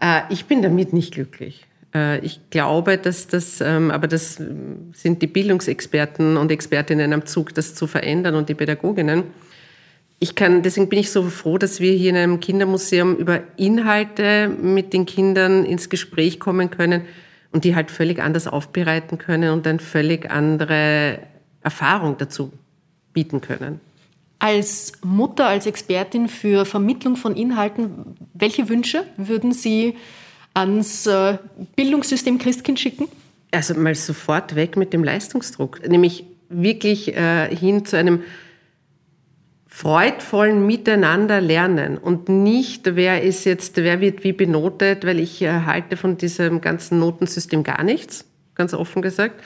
[0.00, 1.66] Äh, ich bin damit nicht glücklich.
[1.94, 4.34] Äh, ich glaube, dass das, ähm, aber das
[4.92, 9.24] sind die Bildungsexperten und Expertinnen am Zug, das zu verändern und die Pädagoginnen.
[10.18, 14.48] Ich kann, deswegen bin ich so froh, dass wir hier in einem Kindermuseum über Inhalte
[14.48, 17.02] mit den Kindern ins Gespräch kommen können
[17.52, 21.18] und die halt völlig anders aufbereiten können und eine völlig andere
[21.62, 22.50] Erfahrung dazu
[23.12, 23.80] bieten können.
[24.38, 29.94] Als Mutter, als Expertin für Vermittlung von Inhalten, welche Wünsche würden Sie
[30.54, 31.38] ans äh,
[31.74, 33.08] Bildungssystem Christkind schicken?
[33.50, 38.22] Also mal sofort weg mit dem Leistungsdruck, nämlich wirklich äh, hin zu einem
[39.66, 45.50] freudvollen Miteinander lernen und nicht, wer ist jetzt, wer wird wie benotet, weil ich äh,
[45.66, 49.42] halte von diesem ganzen Notensystem gar nichts, ganz offen gesagt.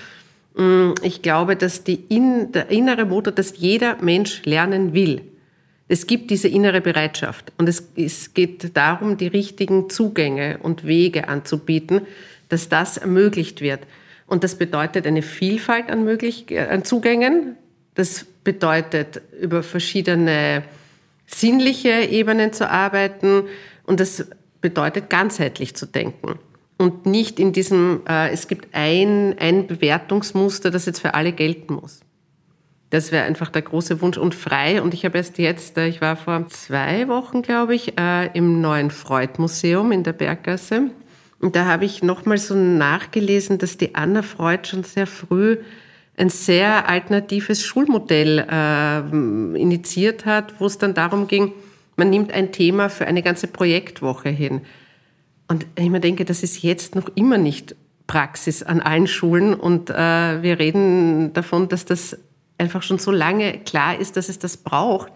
[0.54, 5.22] Mm, ich glaube, dass in, der innere Motor, dass jeder Mensch lernen will.
[5.88, 11.28] Es gibt diese innere Bereitschaft und es, es geht darum, die richtigen Zugänge und Wege
[11.28, 12.02] anzubieten,
[12.48, 13.80] dass das ermöglicht wird.
[14.26, 17.56] Und das bedeutet eine Vielfalt an, möglich, äh, an Zugängen.
[17.94, 20.62] Das bedeutet, über verschiedene
[21.26, 23.44] sinnliche Ebenen zu arbeiten.
[23.84, 24.26] Und das
[24.60, 26.38] bedeutet, ganzheitlich zu denken.
[26.80, 31.74] Und nicht in diesem, äh, es gibt ein, ein Bewertungsmuster, das jetzt für alle gelten
[31.74, 32.00] muss.
[32.88, 34.80] Das wäre einfach der große Wunsch und frei.
[34.80, 38.62] Und ich habe erst jetzt, äh, ich war vor zwei Wochen, glaube ich, äh, im
[38.62, 40.88] neuen Freud-Museum in der Berggasse.
[41.38, 45.58] Und da habe ich nochmal so nachgelesen, dass die Anna Freud schon sehr früh
[46.16, 49.00] ein sehr alternatives Schulmodell äh,
[49.60, 51.52] initiiert hat, wo es dann darum ging,
[51.96, 54.62] man nimmt ein Thema für eine ganze Projektwoche hin.
[55.50, 57.74] Und ich mir denke, das ist jetzt noch immer nicht
[58.06, 59.52] Praxis an allen Schulen.
[59.52, 59.94] Und äh,
[60.42, 62.16] wir reden davon, dass das
[62.56, 65.12] einfach schon so lange klar ist, dass es das braucht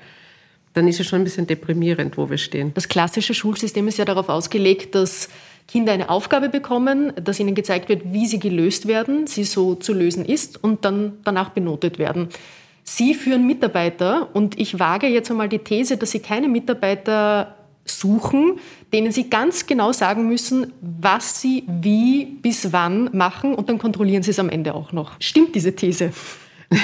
[0.74, 2.72] dann ist es schon ein bisschen deprimierend, wo wir stehen.
[2.74, 5.28] Das klassische Schulsystem ist ja darauf ausgelegt, dass
[5.66, 9.94] Kinder eine Aufgabe bekommen, dass ihnen gezeigt wird, wie sie gelöst werden, sie so zu
[9.94, 12.28] lösen ist und dann danach benotet werden.
[12.82, 18.58] Sie führen Mitarbeiter und ich wage jetzt einmal die These, dass Sie keine Mitarbeiter suchen,
[18.92, 24.22] denen Sie ganz genau sagen müssen, was Sie wie bis wann machen und dann kontrollieren
[24.22, 25.12] Sie es am Ende auch noch.
[25.20, 26.12] Stimmt diese These?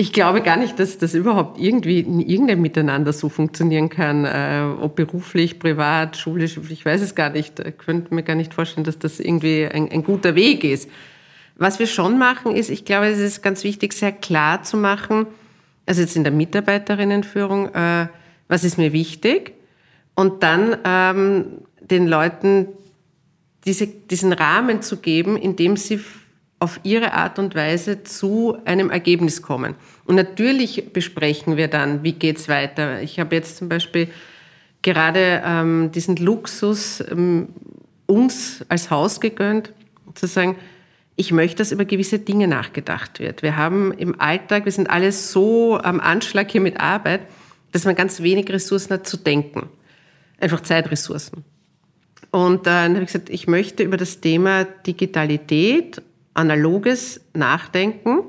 [0.00, 4.64] Ich glaube gar nicht, dass das überhaupt irgendwie in irgendeinem Miteinander so funktionieren kann, äh,
[4.80, 7.60] ob beruflich, privat, schulisch, ich weiß es gar nicht.
[7.60, 10.88] Ich könnte mir gar nicht vorstellen, dass das irgendwie ein, ein guter Weg ist.
[11.56, 15.26] Was wir schon machen, ist, ich glaube, es ist ganz wichtig, sehr klar zu machen,
[15.84, 18.06] also jetzt in der Mitarbeiterinnenführung, äh,
[18.50, 19.54] was ist mir wichtig
[20.14, 21.44] und dann ähm,
[21.80, 22.66] den Leuten
[23.64, 26.00] diese, diesen Rahmen zu geben, in dem sie
[26.58, 29.76] auf ihre Art und Weise zu einem Ergebnis kommen.
[30.04, 33.00] Und natürlich besprechen wir dann, wie geht's weiter.
[33.00, 34.08] Ich habe jetzt zum Beispiel
[34.82, 37.48] gerade ähm, diesen Luxus ähm,
[38.06, 39.72] uns als Haus gegönnt,
[40.14, 40.56] zu sagen,
[41.16, 43.42] ich möchte, dass über gewisse Dinge nachgedacht wird.
[43.42, 47.20] Wir haben im Alltag, wir sind alle so am Anschlag hier mit Arbeit,
[47.72, 49.68] dass man ganz wenig Ressourcen hat zu denken.
[50.38, 51.44] Einfach Zeitressourcen.
[52.30, 56.00] Und dann habe ich gesagt, ich möchte über das Thema Digitalität
[56.34, 58.22] analoges Nachdenken,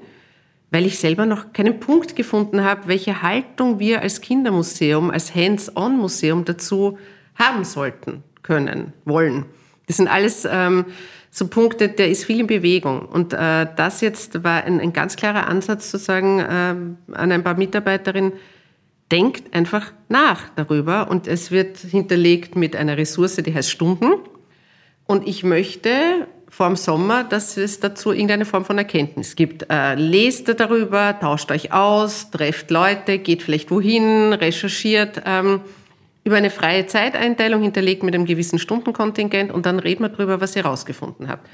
[0.71, 6.45] weil ich selber noch keinen Punkt gefunden habe, welche Haltung wir als Kindermuseum, als Hands-on-Museum
[6.45, 6.97] dazu
[7.35, 9.45] haben sollten, können, wollen.
[9.87, 10.85] Das sind alles ähm,
[11.29, 13.05] so Punkte, der ist viel in Bewegung.
[13.05, 17.43] Und äh, das jetzt war ein, ein, ganz klarer Ansatz zu sagen äh, an ein
[17.43, 18.33] paar Mitarbeiterinnen,
[19.11, 24.13] denkt einfach nach darüber und es wird hinterlegt mit einer Ressource, die heißt Stunden.
[25.05, 25.91] Und ich möchte
[26.47, 29.65] vor dem Sommer, dass es dazu irgendeine Form von Erkenntnis gibt.
[29.69, 35.61] Äh, lest darüber, tauscht euch aus, trefft Leute, geht vielleicht wohin, recherchiert ähm,
[36.23, 40.55] über eine freie Zeiteinteilung hinterlegt mit einem gewissen Stundenkontingent und dann reden wir darüber, was
[40.55, 41.47] ihr herausgefunden habt.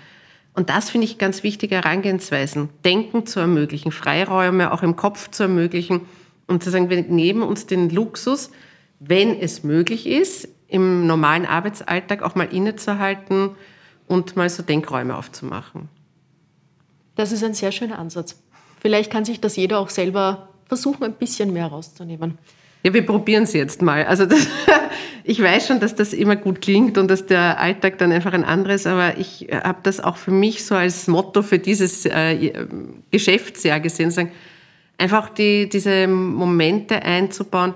[0.53, 2.69] Und das finde ich ganz wichtige Herangehensweisen.
[2.83, 6.01] Denken zu ermöglichen, Freiräume auch im Kopf zu ermöglichen
[6.47, 8.51] und zu sagen, wir nehmen uns den Luxus,
[8.99, 13.51] wenn es möglich ist, im normalen Arbeitsalltag auch mal innezuhalten,
[14.07, 15.89] und mal so Denkräume aufzumachen.
[17.15, 18.41] Das ist ein sehr schöner Ansatz.
[18.79, 22.37] Vielleicht kann sich das jeder auch selber versuchen, ein bisschen mehr rauszunehmen.
[22.83, 24.05] Ja, wir probieren es jetzt mal.
[24.05, 24.47] Also das,
[25.23, 28.43] ich weiß schon, dass das immer gut klingt und dass der Alltag dann einfach ein
[28.43, 32.67] anderes, aber ich habe das auch für mich so als Motto für dieses äh,
[33.11, 34.31] Geschäftsjahr gesehen, sagen,
[34.97, 37.73] einfach die, diese Momente einzubauen,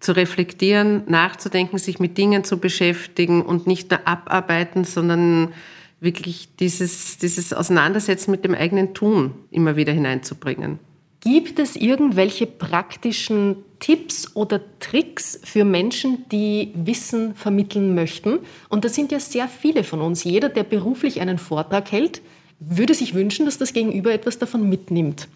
[0.00, 5.54] zu reflektieren, nachzudenken, sich mit Dingen zu beschäftigen und nicht nur abarbeiten, sondern
[6.00, 10.78] wirklich dieses, dieses Auseinandersetzen mit dem eigenen Tun immer wieder hineinzubringen.
[11.20, 18.40] Gibt es irgendwelche praktischen Tipps oder Tricks für Menschen, die Wissen vermitteln möchten?
[18.68, 20.22] Und das sind ja sehr viele von uns.
[20.24, 22.20] Jeder, der beruflich einen Vortrag hält,
[22.60, 25.28] würde sich wünschen, dass das Gegenüber etwas davon mitnimmt.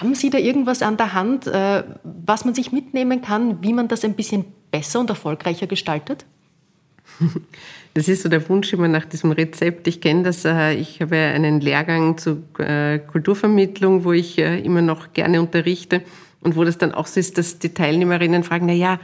[0.00, 3.88] Haben Sie da irgendwas an der Hand, äh, was man sich mitnehmen kann, wie man
[3.88, 6.24] das ein bisschen besser und erfolgreicher gestaltet?
[7.94, 9.88] Das ist so der Wunsch immer nach diesem Rezept.
[9.88, 15.14] Ich kenne das, äh, ich habe einen Lehrgang zur äh, Kulturvermittlung, wo ich immer noch
[15.14, 16.02] gerne unterrichte
[16.40, 19.00] und wo das dann auch so ist, dass die Teilnehmerinnen fragen, na ja,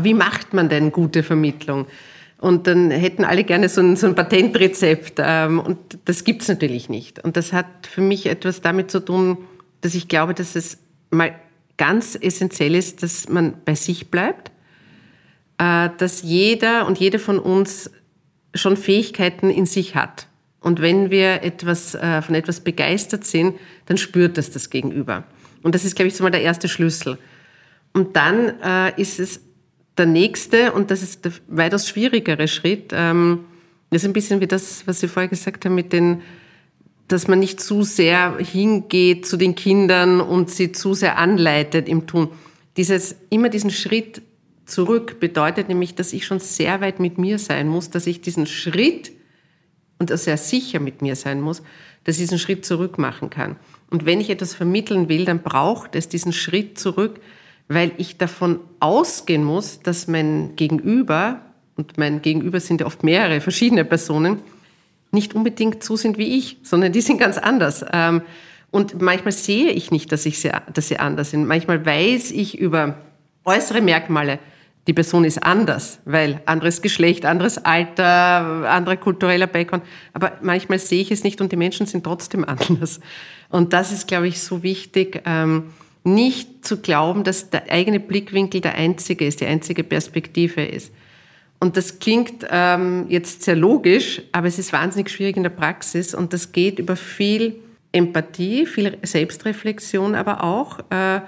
[0.00, 1.86] wie macht man denn gute Vermittlung?
[2.38, 5.14] Und dann hätten alle gerne so ein, so ein Patentrezept.
[5.18, 7.24] Ähm, und das gibt es natürlich nicht.
[7.24, 9.38] Und das hat für mich etwas damit zu tun,
[9.80, 10.78] dass ich glaube, dass es
[11.10, 11.34] mal
[11.76, 14.50] ganz essentiell ist, dass man bei sich bleibt,
[15.58, 17.90] äh, dass jeder und jede von uns
[18.54, 20.26] schon Fähigkeiten in sich hat.
[20.60, 25.24] Und wenn wir etwas, äh, von etwas begeistert sind, dann spürt das das Gegenüber.
[25.62, 27.18] Und das ist, glaube ich, so mal der erste Schlüssel.
[27.92, 29.40] Und dann äh, ist es
[29.96, 33.44] der nächste, und das ist der weitaus schwierigere Schritt, ähm,
[33.90, 36.22] das ist ein bisschen wie das, was Sie vorher gesagt haben, mit den,
[37.08, 42.06] dass man nicht zu sehr hingeht zu den Kindern und sie zu sehr anleitet im
[42.06, 42.28] Tun.
[42.76, 44.22] Dieses, immer diesen Schritt
[44.66, 48.46] zurück bedeutet nämlich, dass ich schon sehr weit mit mir sein muss, dass ich diesen
[48.46, 49.12] Schritt
[49.98, 51.62] und sehr sicher mit mir sein muss,
[52.04, 53.56] dass ich diesen Schritt zurück machen kann.
[53.88, 57.20] Und wenn ich etwas vermitteln will, dann braucht es diesen Schritt zurück,
[57.68, 61.40] weil ich davon ausgehen muss, dass mein Gegenüber,
[61.76, 64.38] und mein Gegenüber sind ja oft mehrere verschiedene Personen,
[65.16, 67.84] nicht unbedingt so sind wie ich, sondern die sind ganz anders.
[67.92, 68.22] Ähm,
[68.70, 71.46] und manchmal sehe ich nicht, dass, ich sie, dass sie anders sind.
[71.46, 72.98] Manchmal weiß ich über
[73.44, 74.38] äußere Merkmale,
[74.86, 79.82] die Person ist anders, weil anderes Geschlecht, anderes Alter, anderer kultureller Background.
[80.12, 83.00] Aber manchmal sehe ich es nicht und die Menschen sind trotzdem anders.
[83.48, 85.72] Und das ist, glaube ich, so wichtig, ähm,
[86.04, 90.92] nicht zu glauben, dass der eigene Blickwinkel der einzige ist, die einzige Perspektive ist.
[91.58, 96.14] Und das klingt ähm, jetzt sehr logisch, aber es ist wahnsinnig schwierig in der Praxis
[96.14, 97.56] und das geht über viel
[97.92, 100.80] Empathie, viel Selbstreflexion aber auch.
[100.90, 101.20] Äh,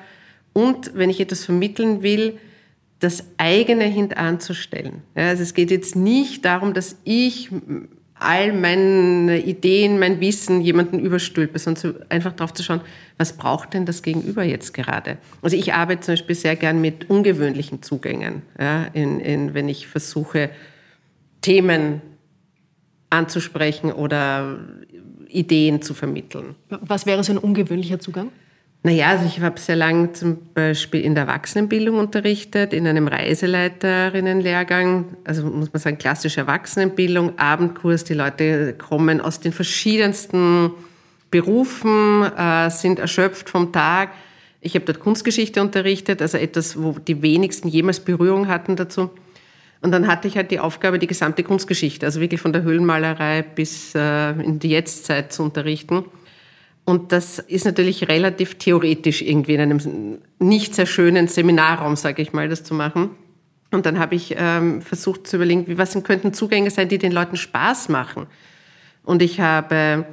[0.52, 2.38] und wenn ich etwas vermitteln will,
[3.00, 5.02] das eigene hintanzustellen.
[5.14, 7.50] Ja, also es geht jetzt nicht darum, dass ich
[8.20, 12.80] all meine Ideen, mein Wissen jemanden überstülpe, sondern einfach darauf zu schauen,
[13.16, 15.18] was braucht denn das Gegenüber jetzt gerade?
[15.42, 19.86] Also ich arbeite zum Beispiel sehr gern mit ungewöhnlichen Zugängen, ja, in, in, wenn ich
[19.86, 20.50] versuche,
[21.40, 22.02] Themen
[23.10, 24.58] anzusprechen oder
[25.28, 26.54] Ideen zu vermitteln.
[26.68, 28.30] Was wäre so ein ungewöhnlicher Zugang?
[28.84, 35.16] Naja, also ich habe sehr lange zum Beispiel in der Erwachsenenbildung unterrichtet, in einem Reiseleiterinnenlehrgang,
[35.24, 38.04] also muss man sagen klassische Erwachsenenbildung, Abendkurs.
[38.04, 40.70] Die Leute kommen aus den verschiedensten
[41.30, 44.10] Berufen, äh, sind erschöpft vom Tag.
[44.60, 49.10] Ich habe dort Kunstgeschichte unterrichtet, also etwas, wo die wenigsten jemals Berührung hatten dazu.
[49.80, 53.42] Und dann hatte ich halt die Aufgabe, die gesamte Kunstgeschichte, also wirklich von der Höhlenmalerei
[53.42, 56.04] bis äh, in die Jetztzeit zu unterrichten.
[56.88, 62.32] Und das ist natürlich relativ theoretisch irgendwie in einem nicht sehr schönen Seminarraum, sage ich
[62.32, 63.10] mal, das zu machen.
[63.70, 67.12] Und dann habe ich ähm, versucht zu überlegen, wie, was könnten Zugänge sein, die den
[67.12, 68.26] Leuten Spaß machen.
[69.04, 70.06] Und ich habe,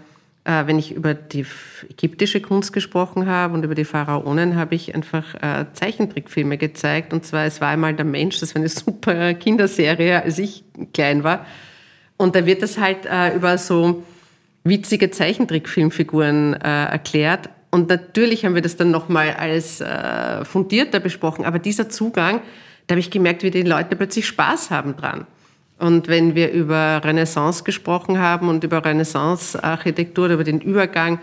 [0.44, 1.46] äh, wenn ich über die
[1.92, 7.14] ägyptische Kunst gesprochen habe und über die Pharaonen, habe ich einfach äh, Zeichentrickfilme gezeigt.
[7.14, 11.24] Und zwar, es war einmal der Mensch, das war eine super Kinderserie, als ich klein
[11.24, 11.46] war.
[12.18, 14.04] Und da wird das halt äh, über so
[14.66, 17.50] witzige Zeichentrickfilmfiguren äh, erklärt.
[17.72, 21.46] Und natürlich haben wir das dann nochmal als äh, fundierter besprochen.
[21.46, 22.42] Aber dieser Zugang,
[22.88, 25.28] da habe ich gemerkt, wie die Leute plötzlich Spaß haben dran.
[25.78, 31.20] Und wenn wir über Renaissance gesprochen haben und über Renaissance-Architektur, über den Übergang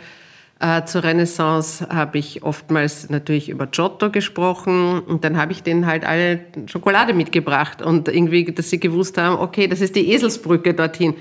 [0.61, 5.01] äh, zur Renaissance, habe ich oftmals natürlich über Giotto gesprochen.
[5.01, 9.41] Und dann habe ich denen halt alle Schokolade mitgebracht und irgendwie, dass sie gewusst haben,
[9.41, 11.15] okay, das ist die Eselsbrücke dorthin.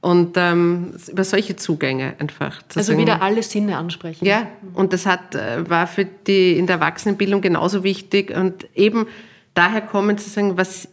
[0.00, 2.62] Und ähm, über solche Zugänge einfach.
[2.74, 2.98] also sagen.
[2.98, 4.24] wieder alle Sinne ansprechen.
[4.24, 8.34] Ja, und das hat, äh, war für die in der Erwachsenenbildung genauso wichtig.
[8.34, 9.06] Und eben
[9.52, 10.88] daher kommen zu sagen, was,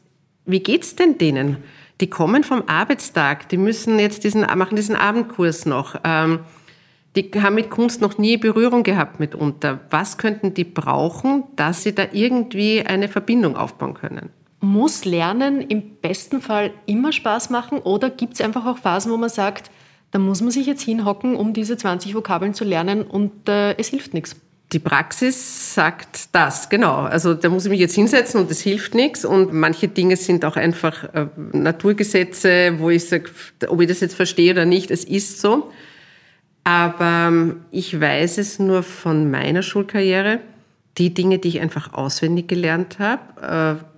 [0.45, 1.57] wie geht's denn denen?
[2.01, 5.95] Die kommen vom Arbeitstag, die müssen jetzt diesen, machen diesen Abendkurs noch.
[6.03, 6.39] Ähm,
[7.15, 9.79] die haben mit Kunst noch nie Berührung gehabt mitunter.
[9.89, 14.29] Was könnten die brauchen, dass sie da irgendwie eine Verbindung aufbauen können?
[14.59, 19.17] Muss Lernen im besten Fall immer Spaß machen oder gibt es einfach auch Phasen, wo
[19.17, 19.69] man sagt,
[20.11, 23.89] da muss man sich jetzt hinhocken, um diese 20 Vokabeln zu lernen und äh, es
[23.89, 24.35] hilft nichts?
[24.73, 26.97] Die Praxis sagt das, genau.
[27.03, 29.23] Also da muss ich mich jetzt hinsetzen und es hilft nichts.
[29.23, 33.29] Und manche Dinge sind auch einfach äh, Naturgesetze, wo ich sage,
[33.69, 35.71] ob ich das jetzt verstehe oder nicht, es ist so.
[36.65, 40.39] Aber ähm, ich weiß es nur von meiner Schulkarriere.
[40.97, 43.96] Die Dinge, die ich einfach auswendig gelernt habe, äh,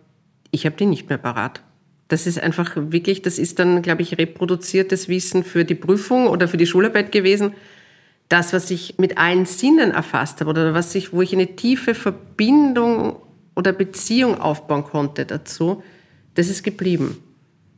[0.51, 1.61] ich habe die nicht mehr parat.
[2.07, 6.47] Das ist einfach wirklich, das ist dann, glaube ich, reproduziertes Wissen für die Prüfung oder
[6.47, 7.53] für die Schularbeit gewesen.
[8.29, 11.93] Das, was ich mit allen Sinnen erfasst habe oder was ich, wo ich eine tiefe
[11.93, 13.17] Verbindung
[13.55, 15.83] oder Beziehung aufbauen konnte dazu,
[16.33, 17.17] das ist geblieben.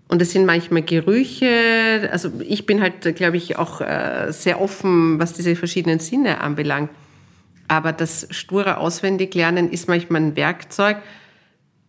[0.07, 2.09] Und es sind manchmal Gerüche.
[2.11, 6.89] Also ich bin halt, glaube ich, auch äh, sehr offen, was diese verschiedenen Sinne anbelangt.
[7.69, 10.97] Aber das sture Auswendiglernen ist manchmal ein Werkzeug,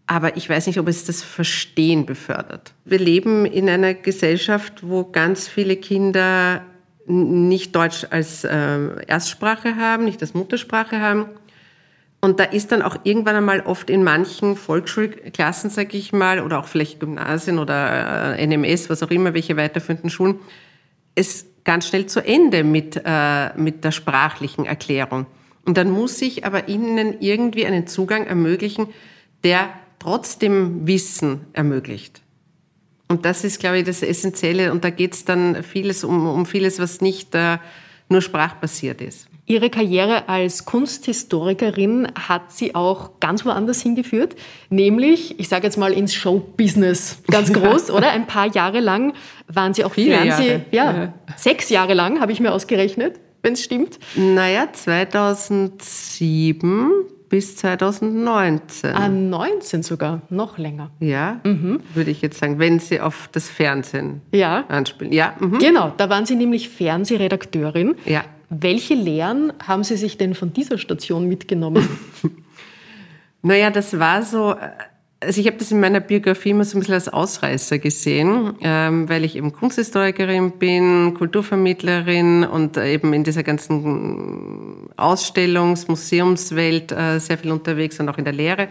[0.06, 2.72] aber ich weiß nicht, ob es das Verstehen befördert.
[2.84, 6.62] Wir leben in einer Gesellschaft, wo ganz viele Kinder
[7.06, 11.26] nicht Deutsch als äh, Erstsprache haben, nicht als Muttersprache haben.
[12.20, 16.60] Und da ist dann auch irgendwann einmal oft in manchen Volksschulklassen, sage ich mal, oder
[16.60, 20.36] auch vielleicht Gymnasien oder äh, NMS, was auch immer, welche weiterführenden Schulen,
[21.16, 25.26] es ganz schnell zu Ende mit, äh, mit der sprachlichen Erklärung.
[25.64, 28.88] Und dann muss ich aber ihnen irgendwie einen Zugang ermöglichen,
[29.44, 29.70] der
[30.02, 32.22] trotzdem Wissen ermöglicht.
[33.08, 34.72] Und das ist, glaube ich, das Essentielle.
[34.72, 37.58] Und da geht es dann vieles um, um vieles, was nicht äh,
[38.08, 39.28] nur sprachbasiert ist.
[39.46, 44.34] Ihre Karriere als Kunsthistorikerin hat sie auch ganz woanders hingeführt,
[44.70, 48.10] nämlich, ich sage jetzt mal ins Showbusiness, ganz groß, oder?
[48.10, 49.12] Ein paar Jahre lang
[49.48, 50.70] waren Sie auch Viele Fernseh, Jahre.
[50.70, 53.98] Ja, ja, sechs Jahre lang habe ich mir ausgerechnet, wenn es stimmt.
[54.14, 56.90] Naja, 2007
[57.32, 58.90] bis 2019.
[58.94, 60.90] Ah, 19 sogar, noch länger.
[61.00, 61.80] Ja, Mhm.
[61.94, 65.14] würde ich jetzt sagen, wenn Sie auf das Fernsehen Ja, anspielen.
[65.14, 65.58] Ja, mhm.
[65.58, 67.94] genau, da waren Sie nämlich Fernsehredakteurin.
[68.04, 68.22] ja.
[68.54, 71.88] Welche Lehren haben Sie sich denn von dieser Station mitgenommen?
[73.44, 74.54] Naja, das war so,
[75.22, 79.08] also ich habe das in meiner Biografie immer so ein bisschen als Ausreißer gesehen, ähm,
[79.08, 87.38] weil ich eben Kunsthistorikerin bin, Kulturvermittlerin und eben in dieser ganzen Ausstellungs-, Museumswelt äh, sehr
[87.38, 88.68] viel unterwegs und auch in der Lehre.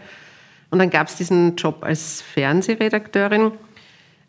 [0.69, 3.51] Und dann gab es diesen Job als Fernsehredakteurin.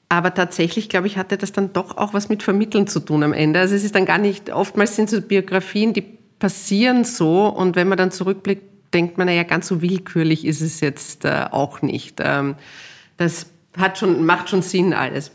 [0.08, 3.32] Aber tatsächlich, glaube ich, hatte das dann doch auch was mit Vermitteln zu tun am
[3.32, 3.60] Ende.
[3.60, 7.88] Also es ist dann gar nicht, oftmals sind so Biografien, die passieren so und wenn
[7.88, 12.18] man dann zurückblickt, denkt man, naja, ganz so willkürlich ist es jetzt äh, auch nicht.
[12.20, 12.56] Ähm,
[13.16, 15.32] das hat schon, macht schon Sinn alles.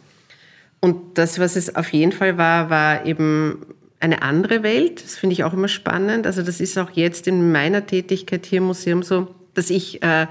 [0.79, 3.65] Und das, was es auf jeden Fall war, war eben
[3.99, 5.03] eine andere Welt.
[5.03, 6.27] Das finde ich auch immer spannend.
[6.27, 10.27] Also das ist auch jetzt in meiner Tätigkeit hier im Museum so, dass ich äh,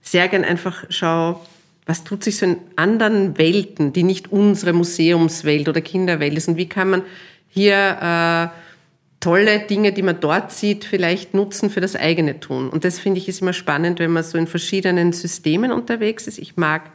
[0.00, 1.40] sehr gern einfach schaue,
[1.84, 6.56] was tut sich so in anderen Welten, die nicht unsere Museumswelt oder Kinderwelt ist und
[6.56, 7.02] wie kann man
[7.48, 8.69] hier äh,
[9.20, 12.70] tolle Dinge, die man dort sieht, vielleicht nutzen für das eigene Tun.
[12.70, 16.38] Und das finde ich ist immer spannend, wenn man so in verschiedenen Systemen unterwegs ist.
[16.38, 16.90] Ich mag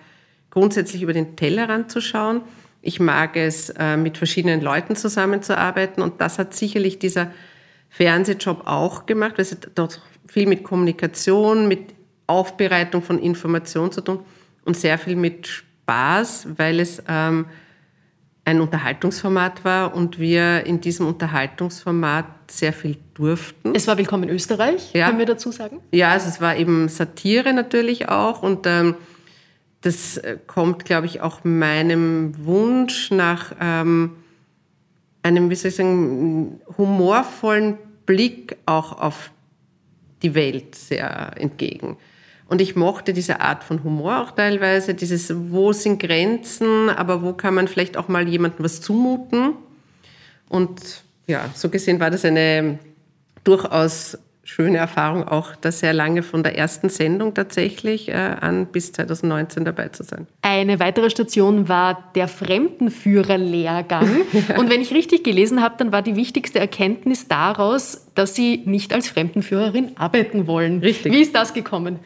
[0.49, 2.41] grundsätzlich über den Tellerrand zu schauen.
[2.81, 6.01] Ich mag es, äh, mit verschiedenen Leuten zusammenzuarbeiten.
[6.01, 7.31] Und das hat sicherlich dieser
[7.89, 11.93] Fernsehjob auch gemacht, weil es dort viel mit Kommunikation, mit
[12.27, 14.19] Aufbereitung von Informationen zu tun
[14.65, 17.45] und sehr viel mit Spaß, weil es ähm,
[18.45, 23.73] ein Unterhaltungsformat war und wir in diesem Unterhaltungsformat sehr viel durften.
[23.73, 25.07] Es war Willkommen in Österreich, Ja.
[25.07, 25.79] können wir dazu sagen?
[25.91, 28.95] Ja, also es war eben Satire natürlich auch und ähm,
[29.81, 34.11] das äh, kommt, glaube ich, auch meinem Wunsch nach ähm,
[35.23, 39.31] einem, wie soll ich sagen, humorvollen Blick auch auf
[40.21, 41.97] die Welt sehr entgegen.
[42.47, 47.33] Und ich mochte diese Art von Humor auch teilweise, dieses, wo sind Grenzen, aber wo
[47.33, 49.53] kann man vielleicht auch mal jemandem was zumuten.
[50.47, 52.77] Und ja, so gesehen war das eine
[53.43, 58.91] durchaus schöne Erfahrung, auch da sehr lange von der ersten Sendung tatsächlich äh, an bis
[58.93, 60.27] 2019 dabei zu sein.
[60.43, 64.07] Eine weitere Station war der Fremdenführerlehrgang.
[64.57, 68.93] Und wenn ich richtig gelesen habe, dann war die wichtigste Erkenntnis daraus, dass Sie nicht
[68.93, 70.79] als Fremdenführerin arbeiten wollen.
[70.79, 71.11] Richtig.
[71.11, 71.99] Wie ist das gekommen?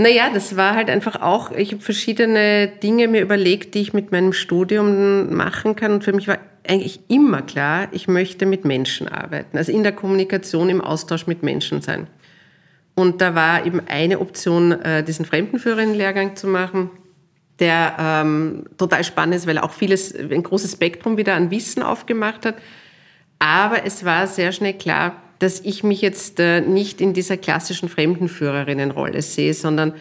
[0.00, 4.12] Naja, das war halt einfach auch, ich habe verschiedene Dinge mir überlegt, die ich mit
[4.12, 5.92] meinem Studium machen kann.
[5.92, 9.92] Und für mich war eigentlich immer klar, ich möchte mit Menschen arbeiten, also in der
[9.92, 12.06] Kommunikation, im Austausch mit Menschen sein.
[12.94, 16.88] Und da war eben eine Option, äh, diesen Fremdenführerinnenlehrgang zu machen,
[17.58, 21.82] der ähm, total spannend ist, weil er auch vieles, ein großes Spektrum wieder an Wissen
[21.82, 22.54] aufgemacht hat.
[23.38, 27.88] Aber es war sehr schnell klar, dass ich mich jetzt äh, nicht in dieser klassischen
[27.88, 29.94] Fremdenführerinnenrolle sehe, sondern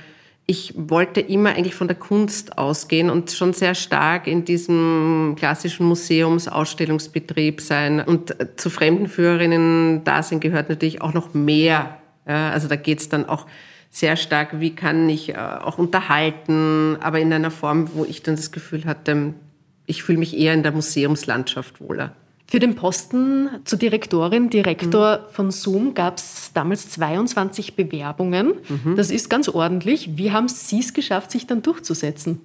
[0.45, 5.85] ich wollte immer eigentlich von der Kunst ausgehen und schon sehr stark in diesem klassischen
[5.87, 8.01] Museumsausstellungsbetrieb sein.
[8.01, 11.97] Und äh, zu Fremdenführerinnen Dasein gehört natürlich auch noch mehr.
[12.25, 13.47] Also da geht es dann auch
[13.89, 18.35] sehr stark, wie kann ich äh, auch unterhalten, aber in einer Form, wo ich dann
[18.35, 19.33] das Gefühl hatte,
[19.85, 22.15] ich fühle mich eher in der Museumslandschaft wohler.
[22.49, 28.53] Für den Posten zur Direktorin, Direktor von Zoom gab es damals 22 Bewerbungen.
[28.95, 30.17] Das ist ganz ordentlich.
[30.17, 32.41] Wie haben Sie es geschafft, sich dann durchzusetzen?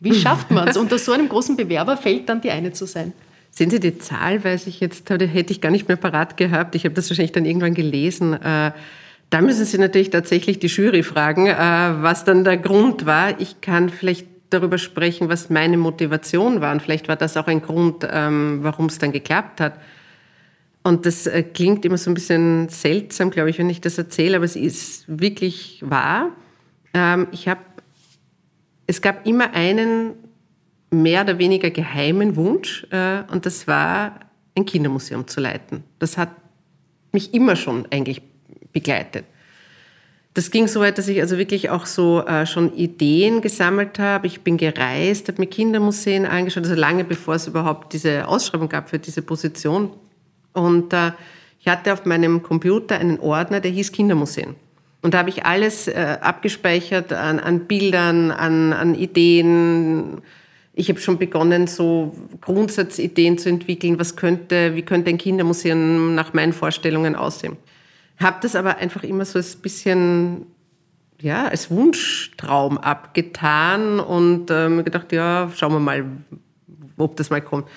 [0.00, 3.12] Wie schafft man es, unter so einem großen Bewerberfeld dann die eine zu sein?
[3.50, 6.74] Sehen Sie die Zahl, weiß ich jetzt, hätte ich gar nicht mehr parat gehabt.
[6.74, 8.32] Ich habe das wahrscheinlich dann irgendwann gelesen.
[8.32, 8.72] Äh,
[9.28, 11.54] Da müssen Sie natürlich tatsächlich die Jury fragen, äh,
[12.02, 13.40] was dann der Grund war.
[13.40, 16.72] Ich kann vielleicht darüber sprechen, was meine Motivation war.
[16.72, 19.78] Und vielleicht war das auch ein Grund, ähm, warum es dann geklappt hat.
[20.82, 24.36] Und das äh, klingt immer so ein bisschen seltsam, glaube ich, wenn ich das erzähle,
[24.36, 26.30] aber es ist wirklich wahr.
[26.92, 27.60] Ähm, ich habe,
[28.86, 30.14] es gab immer einen
[30.90, 34.20] mehr oder weniger geheimen Wunsch, äh, und das war,
[34.54, 35.84] ein Kindermuseum zu leiten.
[35.98, 36.30] Das hat
[37.12, 38.22] mich immer schon eigentlich
[38.72, 39.24] begleitet.
[40.34, 44.26] Das ging so weit, dass ich also wirklich auch so äh, schon Ideen gesammelt habe.
[44.26, 48.88] Ich bin gereist, habe mir Kindermuseen angeschaut, also lange bevor es überhaupt diese Ausschreibung gab
[48.88, 49.90] für diese Position.
[50.54, 51.12] Und äh,
[51.60, 54.54] ich hatte auf meinem Computer einen Ordner, der hieß Kindermuseen.
[55.02, 60.22] Und da habe ich alles äh, abgespeichert an, an Bildern, an, an Ideen.
[60.74, 63.98] Ich habe schon begonnen, so Grundsatzideen zu entwickeln.
[63.98, 67.58] Was könnte, wie könnte ein Kindermuseum nach meinen Vorstellungen aussehen?
[68.18, 70.46] Habe das aber einfach immer so ein bisschen
[71.20, 76.04] ja, als Wunschtraum abgetan und ähm, gedacht, ja, schauen wir mal,
[76.96, 77.68] ob das mal kommt.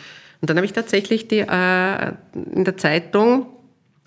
[0.41, 3.45] Und dann habe ich tatsächlich die, äh, in der Zeitung,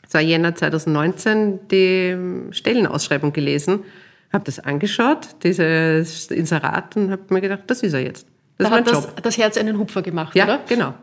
[0.03, 2.17] das war Jänner 2019, die
[2.51, 3.85] Stellenausschreibung gelesen,
[4.33, 8.27] habe das angeschaut, dieses Inserat, und habe mir gedacht, das ist er jetzt.
[8.59, 10.55] Das da hat das, das, Herz einen Hupfer gemacht, ja, oder?
[10.55, 10.95] Ja, genau.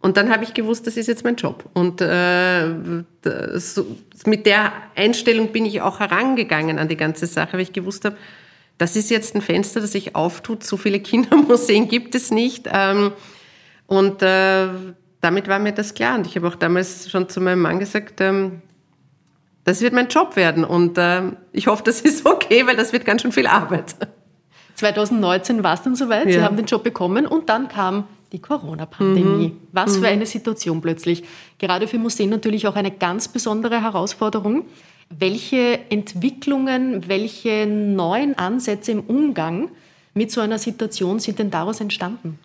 [0.00, 1.68] Und dann habe ich gewusst, das ist jetzt mein Job.
[1.74, 2.72] Und äh,
[3.22, 3.82] das,
[4.26, 8.16] mit der Einstellung bin ich auch herangegangen an die ganze Sache, weil ich gewusst habe,
[8.78, 10.62] das ist jetzt ein Fenster, das sich auftut.
[10.62, 12.68] So viele Kindermuseen gibt es nicht.
[12.72, 13.12] Ähm,
[13.86, 14.68] und äh,
[15.20, 16.16] damit war mir das klar.
[16.16, 18.62] Und ich habe auch damals schon zu meinem Mann gesagt, ähm,
[19.64, 20.64] das wird mein Job werden.
[20.64, 21.22] Und äh,
[21.52, 23.96] ich hoffe, das ist okay, weil das wird ganz schön viel Arbeit.
[24.76, 26.26] 2019 war es dann soweit.
[26.26, 26.32] Ja.
[26.32, 29.48] Sie haben den Job bekommen und dann kam die Corona-Pandemie.
[29.48, 29.56] Mhm.
[29.72, 30.06] Was für mhm.
[30.06, 31.24] eine Situation plötzlich.
[31.58, 34.64] Gerade für Museen natürlich auch eine ganz besondere Herausforderung.
[35.10, 39.70] Welche Entwicklungen, welche neuen Ansätze im Umgang
[40.14, 42.38] mit so einer Situation sind denn daraus entstanden?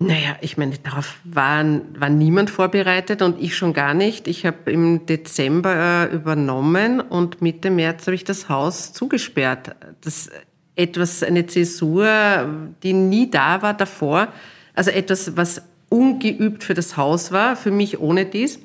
[0.00, 1.64] Naja, ich meine, darauf war,
[1.96, 4.26] war niemand vorbereitet und ich schon gar nicht.
[4.26, 9.76] Ich habe im Dezember äh, übernommen und Mitte März habe ich das Haus zugesperrt.
[10.00, 10.30] Das
[10.76, 12.48] etwas, eine Zäsur,
[12.82, 14.28] die nie da war davor.
[14.74, 18.60] Also etwas, was ungeübt für das Haus war, für mich ohne dies.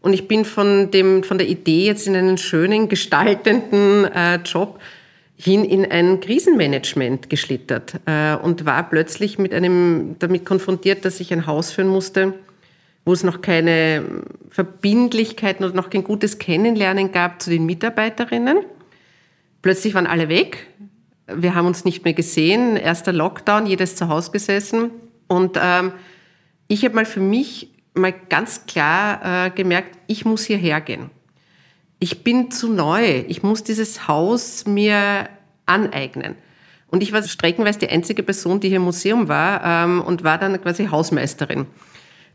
[0.00, 4.80] Und ich bin von, dem, von der Idee jetzt in einen schönen, gestaltenden äh, Job
[5.36, 11.32] hin in ein Krisenmanagement geschlittert äh, und war plötzlich mit einem, damit konfrontiert, dass ich
[11.32, 12.34] ein Haus führen musste,
[13.04, 14.04] wo es noch keine
[14.50, 18.58] Verbindlichkeiten oder noch kein gutes Kennenlernen gab zu den Mitarbeiterinnen.
[19.62, 20.68] Plötzlich waren alle weg.
[21.26, 22.76] Wir haben uns nicht mehr gesehen.
[22.76, 24.90] Erster Lockdown, jeder ist zu Hause gesessen.
[25.32, 25.92] Und ähm,
[26.68, 31.10] ich habe mal für mich mal ganz klar äh, gemerkt, ich muss hierher gehen.
[32.00, 33.24] Ich bin zu neu.
[33.28, 35.30] Ich muss dieses Haus mir
[35.64, 36.34] aneignen.
[36.88, 40.36] Und ich war streckenweise die einzige Person, die hier im Museum war ähm, und war
[40.36, 41.64] dann quasi Hausmeisterin.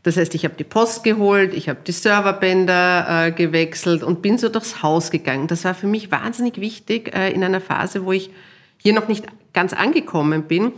[0.02, 4.38] Das heißt, ich habe die Post geholt, ich habe die Serverbänder äh, gewechselt und bin
[4.38, 5.46] so durchs Haus gegangen.
[5.46, 8.30] Das war für mich wahnsinnig wichtig äh, in einer Phase, wo ich
[8.78, 10.72] hier noch nicht ganz angekommen bin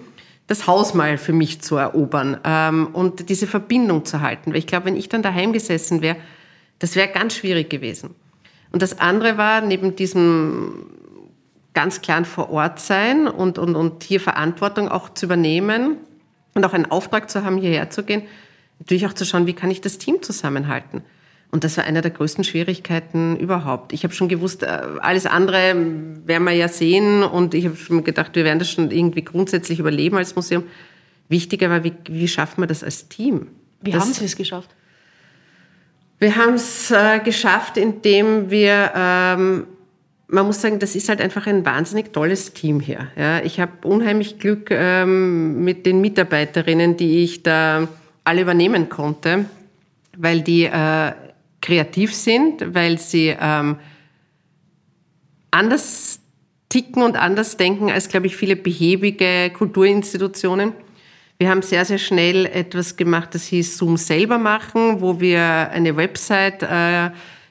[0.50, 4.50] das Haus mal für mich zu erobern ähm, und diese Verbindung zu halten.
[4.50, 6.16] Weil ich glaube, wenn ich dann daheim gesessen wäre,
[6.80, 8.16] das wäre ganz schwierig gewesen.
[8.72, 10.86] Und das andere war, neben diesem
[11.72, 15.98] ganz klaren Vorortsein und, und, und hier Verantwortung auch zu übernehmen
[16.54, 18.22] und auch einen Auftrag zu haben, hierher zu gehen,
[18.80, 21.04] natürlich auch zu schauen, wie kann ich das Team zusammenhalten.
[21.50, 23.92] Und das war eine der größten Schwierigkeiten überhaupt.
[23.92, 24.66] Ich habe schon gewusst, äh,
[25.00, 25.74] alles andere
[26.24, 29.80] werden wir ja sehen und ich habe schon gedacht, wir werden das schon irgendwie grundsätzlich
[29.80, 30.64] überleben als Museum.
[31.28, 33.48] Wichtiger war, wie, wie schaffen wir das als Team?
[33.80, 34.70] Wie das, haben Sie es geschafft?
[36.20, 39.66] Wir haben es äh, geschafft, indem wir, ähm,
[40.28, 43.08] man muss sagen, das ist halt einfach ein wahnsinnig tolles Team hier.
[43.16, 47.88] Ja, ich habe unheimlich Glück ähm, mit den Mitarbeiterinnen, die ich da
[48.22, 49.46] alle übernehmen konnte,
[50.16, 51.12] weil die äh,
[51.60, 53.76] kreativ sind, weil sie ähm,
[55.50, 56.20] anders
[56.68, 60.72] ticken und anders denken als, glaube ich, viele behäbige Kulturinstitutionen.
[61.38, 65.96] Wir haben sehr, sehr schnell etwas gemacht, das hieß Zoom selber machen, wo wir eine
[65.96, 67.10] Website äh,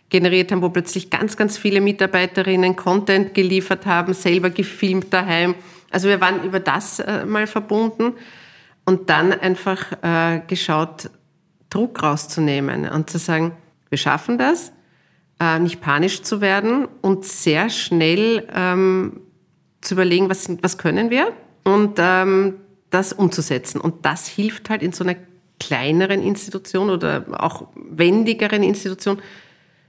[0.09, 5.55] generiert haben, wo plötzlich ganz, ganz viele Mitarbeiterinnen Content geliefert haben, selber gefilmt daheim.
[5.91, 8.13] Also wir waren über das äh, mal verbunden
[8.85, 11.09] und dann einfach äh, geschaut,
[11.69, 13.53] Druck rauszunehmen und zu sagen,
[13.89, 14.71] wir schaffen das,
[15.39, 19.21] äh, nicht panisch zu werden und sehr schnell ähm,
[19.81, 21.33] zu überlegen, was, was können wir
[21.63, 22.55] und ähm,
[22.89, 23.79] das umzusetzen.
[23.79, 25.15] Und das hilft halt in so einer
[25.59, 29.21] kleineren Institution oder auch wendigeren Institution,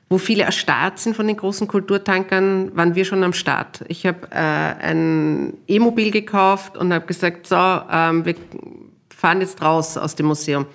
[0.09, 3.85] wo viele erstarrt sind von den großen Kulturtankern, waren wir schon am Start.
[3.87, 8.35] Ich habe äh, ein E-Mobil gekauft und habe gesagt, so, ähm, wir
[9.17, 10.67] fahren jetzt raus aus dem Museum.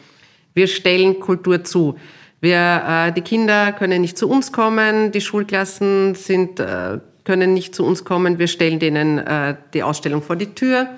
[0.54, 1.98] Wir stellen Kultur zu.
[2.42, 7.74] Wir, äh, die Kinder können nicht zu uns kommen, die Schulklassen sind, äh, können nicht
[7.74, 8.40] zu uns kommen.
[8.40, 10.90] Wir stellen denen äh, die Ausstellung vor die Tür.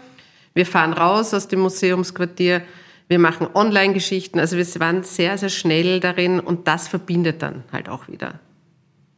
[0.53, 2.61] Wir fahren raus aus dem Museumsquartier.
[3.07, 4.39] Wir machen Online-Geschichten.
[4.39, 8.39] Also wir waren sehr, sehr schnell darin und das verbindet dann halt auch wieder.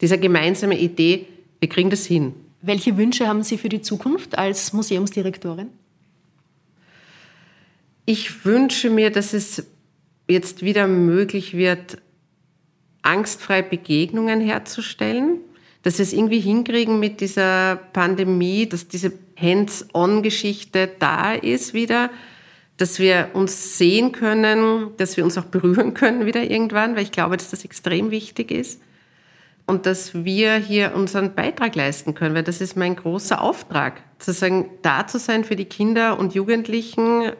[0.01, 1.25] Diese gemeinsame Idee,
[1.59, 2.33] wir kriegen das hin.
[2.61, 5.69] Welche Wünsche haben Sie für die Zukunft als Museumsdirektorin?
[8.05, 9.65] Ich wünsche mir, dass es
[10.27, 11.99] jetzt wieder möglich wird,
[13.01, 15.39] angstfrei Begegnungen herzustellen,
[15.83, 22.09] dass wir es irgendwie hinkriegen mit dieser Pandemie, dass diese Hands-on-Geschichte da ist wieder,
[22.77, 27.11] dass wir uns sehen können, dass wir uns auch berühren können wieder irgendwann, weil ich
[27.11, 28.81] glaube, dass das extrem wichtig ist.
[29.65, 34.71] Und dass wir hier unseren Beitrag leisten können, weil das ist mein großer Auftrag, sozusagen
[34.81, 37.33] da zu sein für die Kinder und Jugendlichen,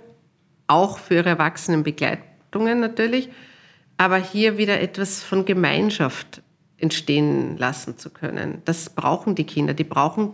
[0.68, 3.30] auch für ihre Erwachsenenbegleitungen natürlich,
[4.00, 6.42] aber hier wieder etwas von Gemeinschaft
[6.78, 8.62] entstehen lassen zu können.
[8.64, 10.32] Das brauchen die Kinder, die brauchen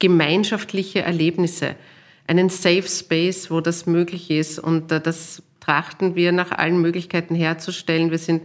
[0.00, 1.76] gemeinschaftliche Erlebnisse,
[2.26, 7.36] einen Safe Space, wo das möglich ist und äh, das trachten wir nach allen Möglichkeiten
[7.36, 8.10] herzustellen.
[8.10, 8.42] Wir sind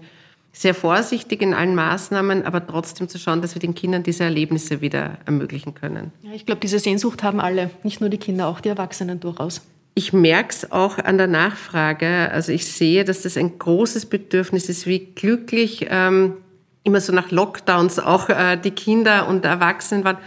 [0.53, 4.80] sehr vorsichtig in allen Maßnahmen, aber trotzdem zu schauen, dass wir den Kindern diese Erlebnisse
[4.82, 6.12] wieder ermöglichen können.
[6.22, 9.62] Ja, ich glaube, diese Sehnsucht haben alle, nicht nur die Kinder, auch die Erwachsenen durchaus.
[9.94, 12.32] Ich merke es auch an der Nachfrage.
[12.32, 16.38] Also ich sehe, dass das ein großes Bedürfnis ist, wie glücklich ähm,
[16.84, 20.18] immer so nach Lockdowns auch äh, die Kinder und Erwachsenen waren.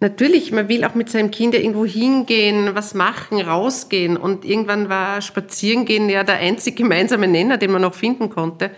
[0.00, 4.16] Natürlich, man will auch mit seinem Kind irgendwo hingehen, was machen, rausgehen.
[4.16, 8.70] Und irgendwann war Spazierengehen ja der einzig gemeinsame Nenner, den man noch finden konnte.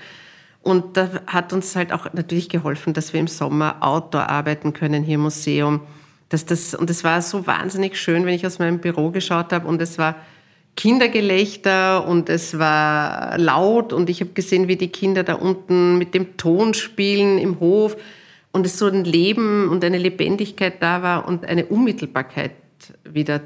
[0.62, 5.02] Und da hat uns halt auch natürlich geholfen, dass wir im Sommer Outdoor arbeiten können
[5.02, 5.80] hier im Museum.
[6.28, 9.68] Dass das, und es war so wahnsinnig schön, wenn ich aus meinem Büro geschaut habe
[9.68, 10.16] und es war
[10.76, 16.14] Kindergelächter und es war laut und ich habe gesehen, wie die Kinder da unten mit
[16.14, 17.96] dem Ton spielen im Hof
[18.52, 22.52] und es so ein Leben und eine Lebendigkeit da war und eine Unmittelbarkeit
[23.04, 23.40] wieder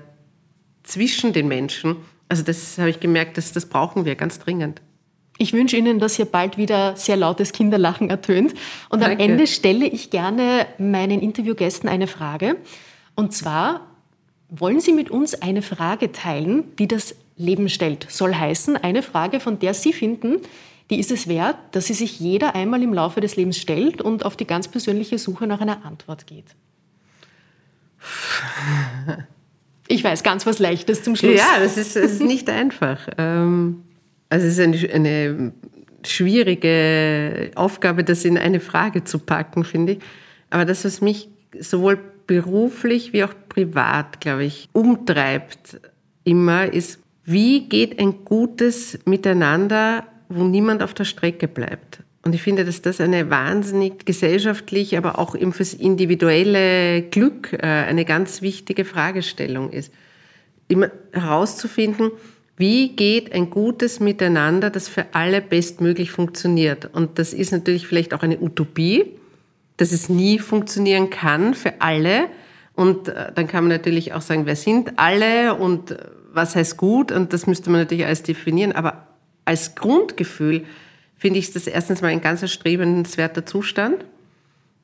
[0.85, 1.97] zwischen den Menschen.
[2.29, 4.81] Also das habe ich gemerkt, dass das brauchen wir ganz dringend.
[5.39, 8.55] Ich wünsche Ihnen, dass hier bald wieder sehr lautes Kinderlachen ertönt.
[8.89, 9.23] Und Danke.
[9.23, 12.57] am Ende stelle ich gerne meinen Interviewgästen eine Frage.
[13.15, 13.87] Und zwar,
[14.49, 18.07] wollen Sie mit uns eine Frage teilen, die das Leben stellt?
[18.11, 20.41] Soll heißen, eine Frage, von der Sie finden,
[20.91, 24.25] die ist es wert, dass sie sich jeder einmal im Laufe des Lebens stellt und
[24.25, 26.47] auf die ganz persönliche Suche nach einer Antwort geht.
[29.87, 31.37] Ich weiß, ganz was Leichtes zum Schluss.
[31.37, 33.09] Ja, das ist, das ist nicht einfach.
[33.19, 33.85] Ähm,
[34.29, 35.53] also es ist eine, eine
[36.05, 39.99] schwierige Aufgabe, das in eine Frage zu packen, finde ich.
[40.51, 45.81] Aber das, was mich sowohl beruflich wie auch privat, glaube ich, umtreibt
[46.25, 52.01] immer, ist, wie geht ein gutes Miteinander, wo niemand auf der Strecke bleibt?
[52.25, 57.67] Und ich finde, dass das eine wahnsinnig gesellschaftlich, aber auch eben fürs individuelle Glück äh,
[57.67, 59.93] eine ganz wichtige Fragestellung ist.
[60.69, 62.11] Immer herauszufinden,
[62.59, 66.93] wie geht ein gutes Miteinander, das für alle bestmöglich funktioniert?
[66.93, 69.07] Und das ist natürlich vielleicht auch eine Utopie,
[69.77, 72.27] dass es nie funktionieren kann für alle.
[72.75, 75.99] Und äh, dann kann man natürlich auch sagen, wer sind alle und äh,
[76.33, 77.13] was heißt gut?
[77.13, 78.73] Und das müsste man natürlich alles definieren.
[78.73, 79.07] Aber
[79.45, 80.65] als Grundgefühl
[81.17, 84.05] finde ich das erstens mal ein ganz erstrebenswerter Zustand.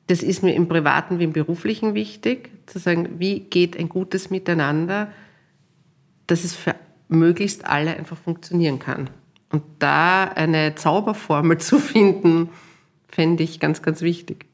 [0.07, 4.29] Das ist mir im Privaten wie im Beruflichen wichtig, zu sagen, wie geht ein gutes
[4.29, 5.11] Miteinander,
[6.27, 6.75] dass es für
[7.07, 9.09] möglichst alle einfach funktionieren kann.
[9.51, 12.49] Und da eine Zauberformel zu finden,
[13.07, 14.45] fände ich ganz, ganz wichtig.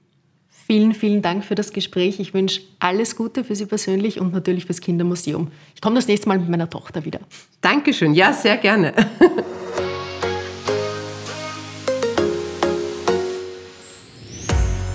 [0.49, 2.20] Vielen, vielen Dank für das Gespräch.
[2.20, 5.49] Ich wünsche alles Gute für Sie persönlich und natürlich fürs Kindermuseum.
[5.76, 7.20] Ich komme das nächste Mal mit meiner Tochter wieder.
[7.60, 8.14] Dankeschön.
[8.14, 8.93] Ja, sehr gerne.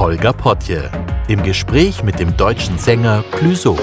[0.00, 0.90] Holger Potje
[1.28, 3.76] im Gespräch mit dem deutschen Sänger Clüso.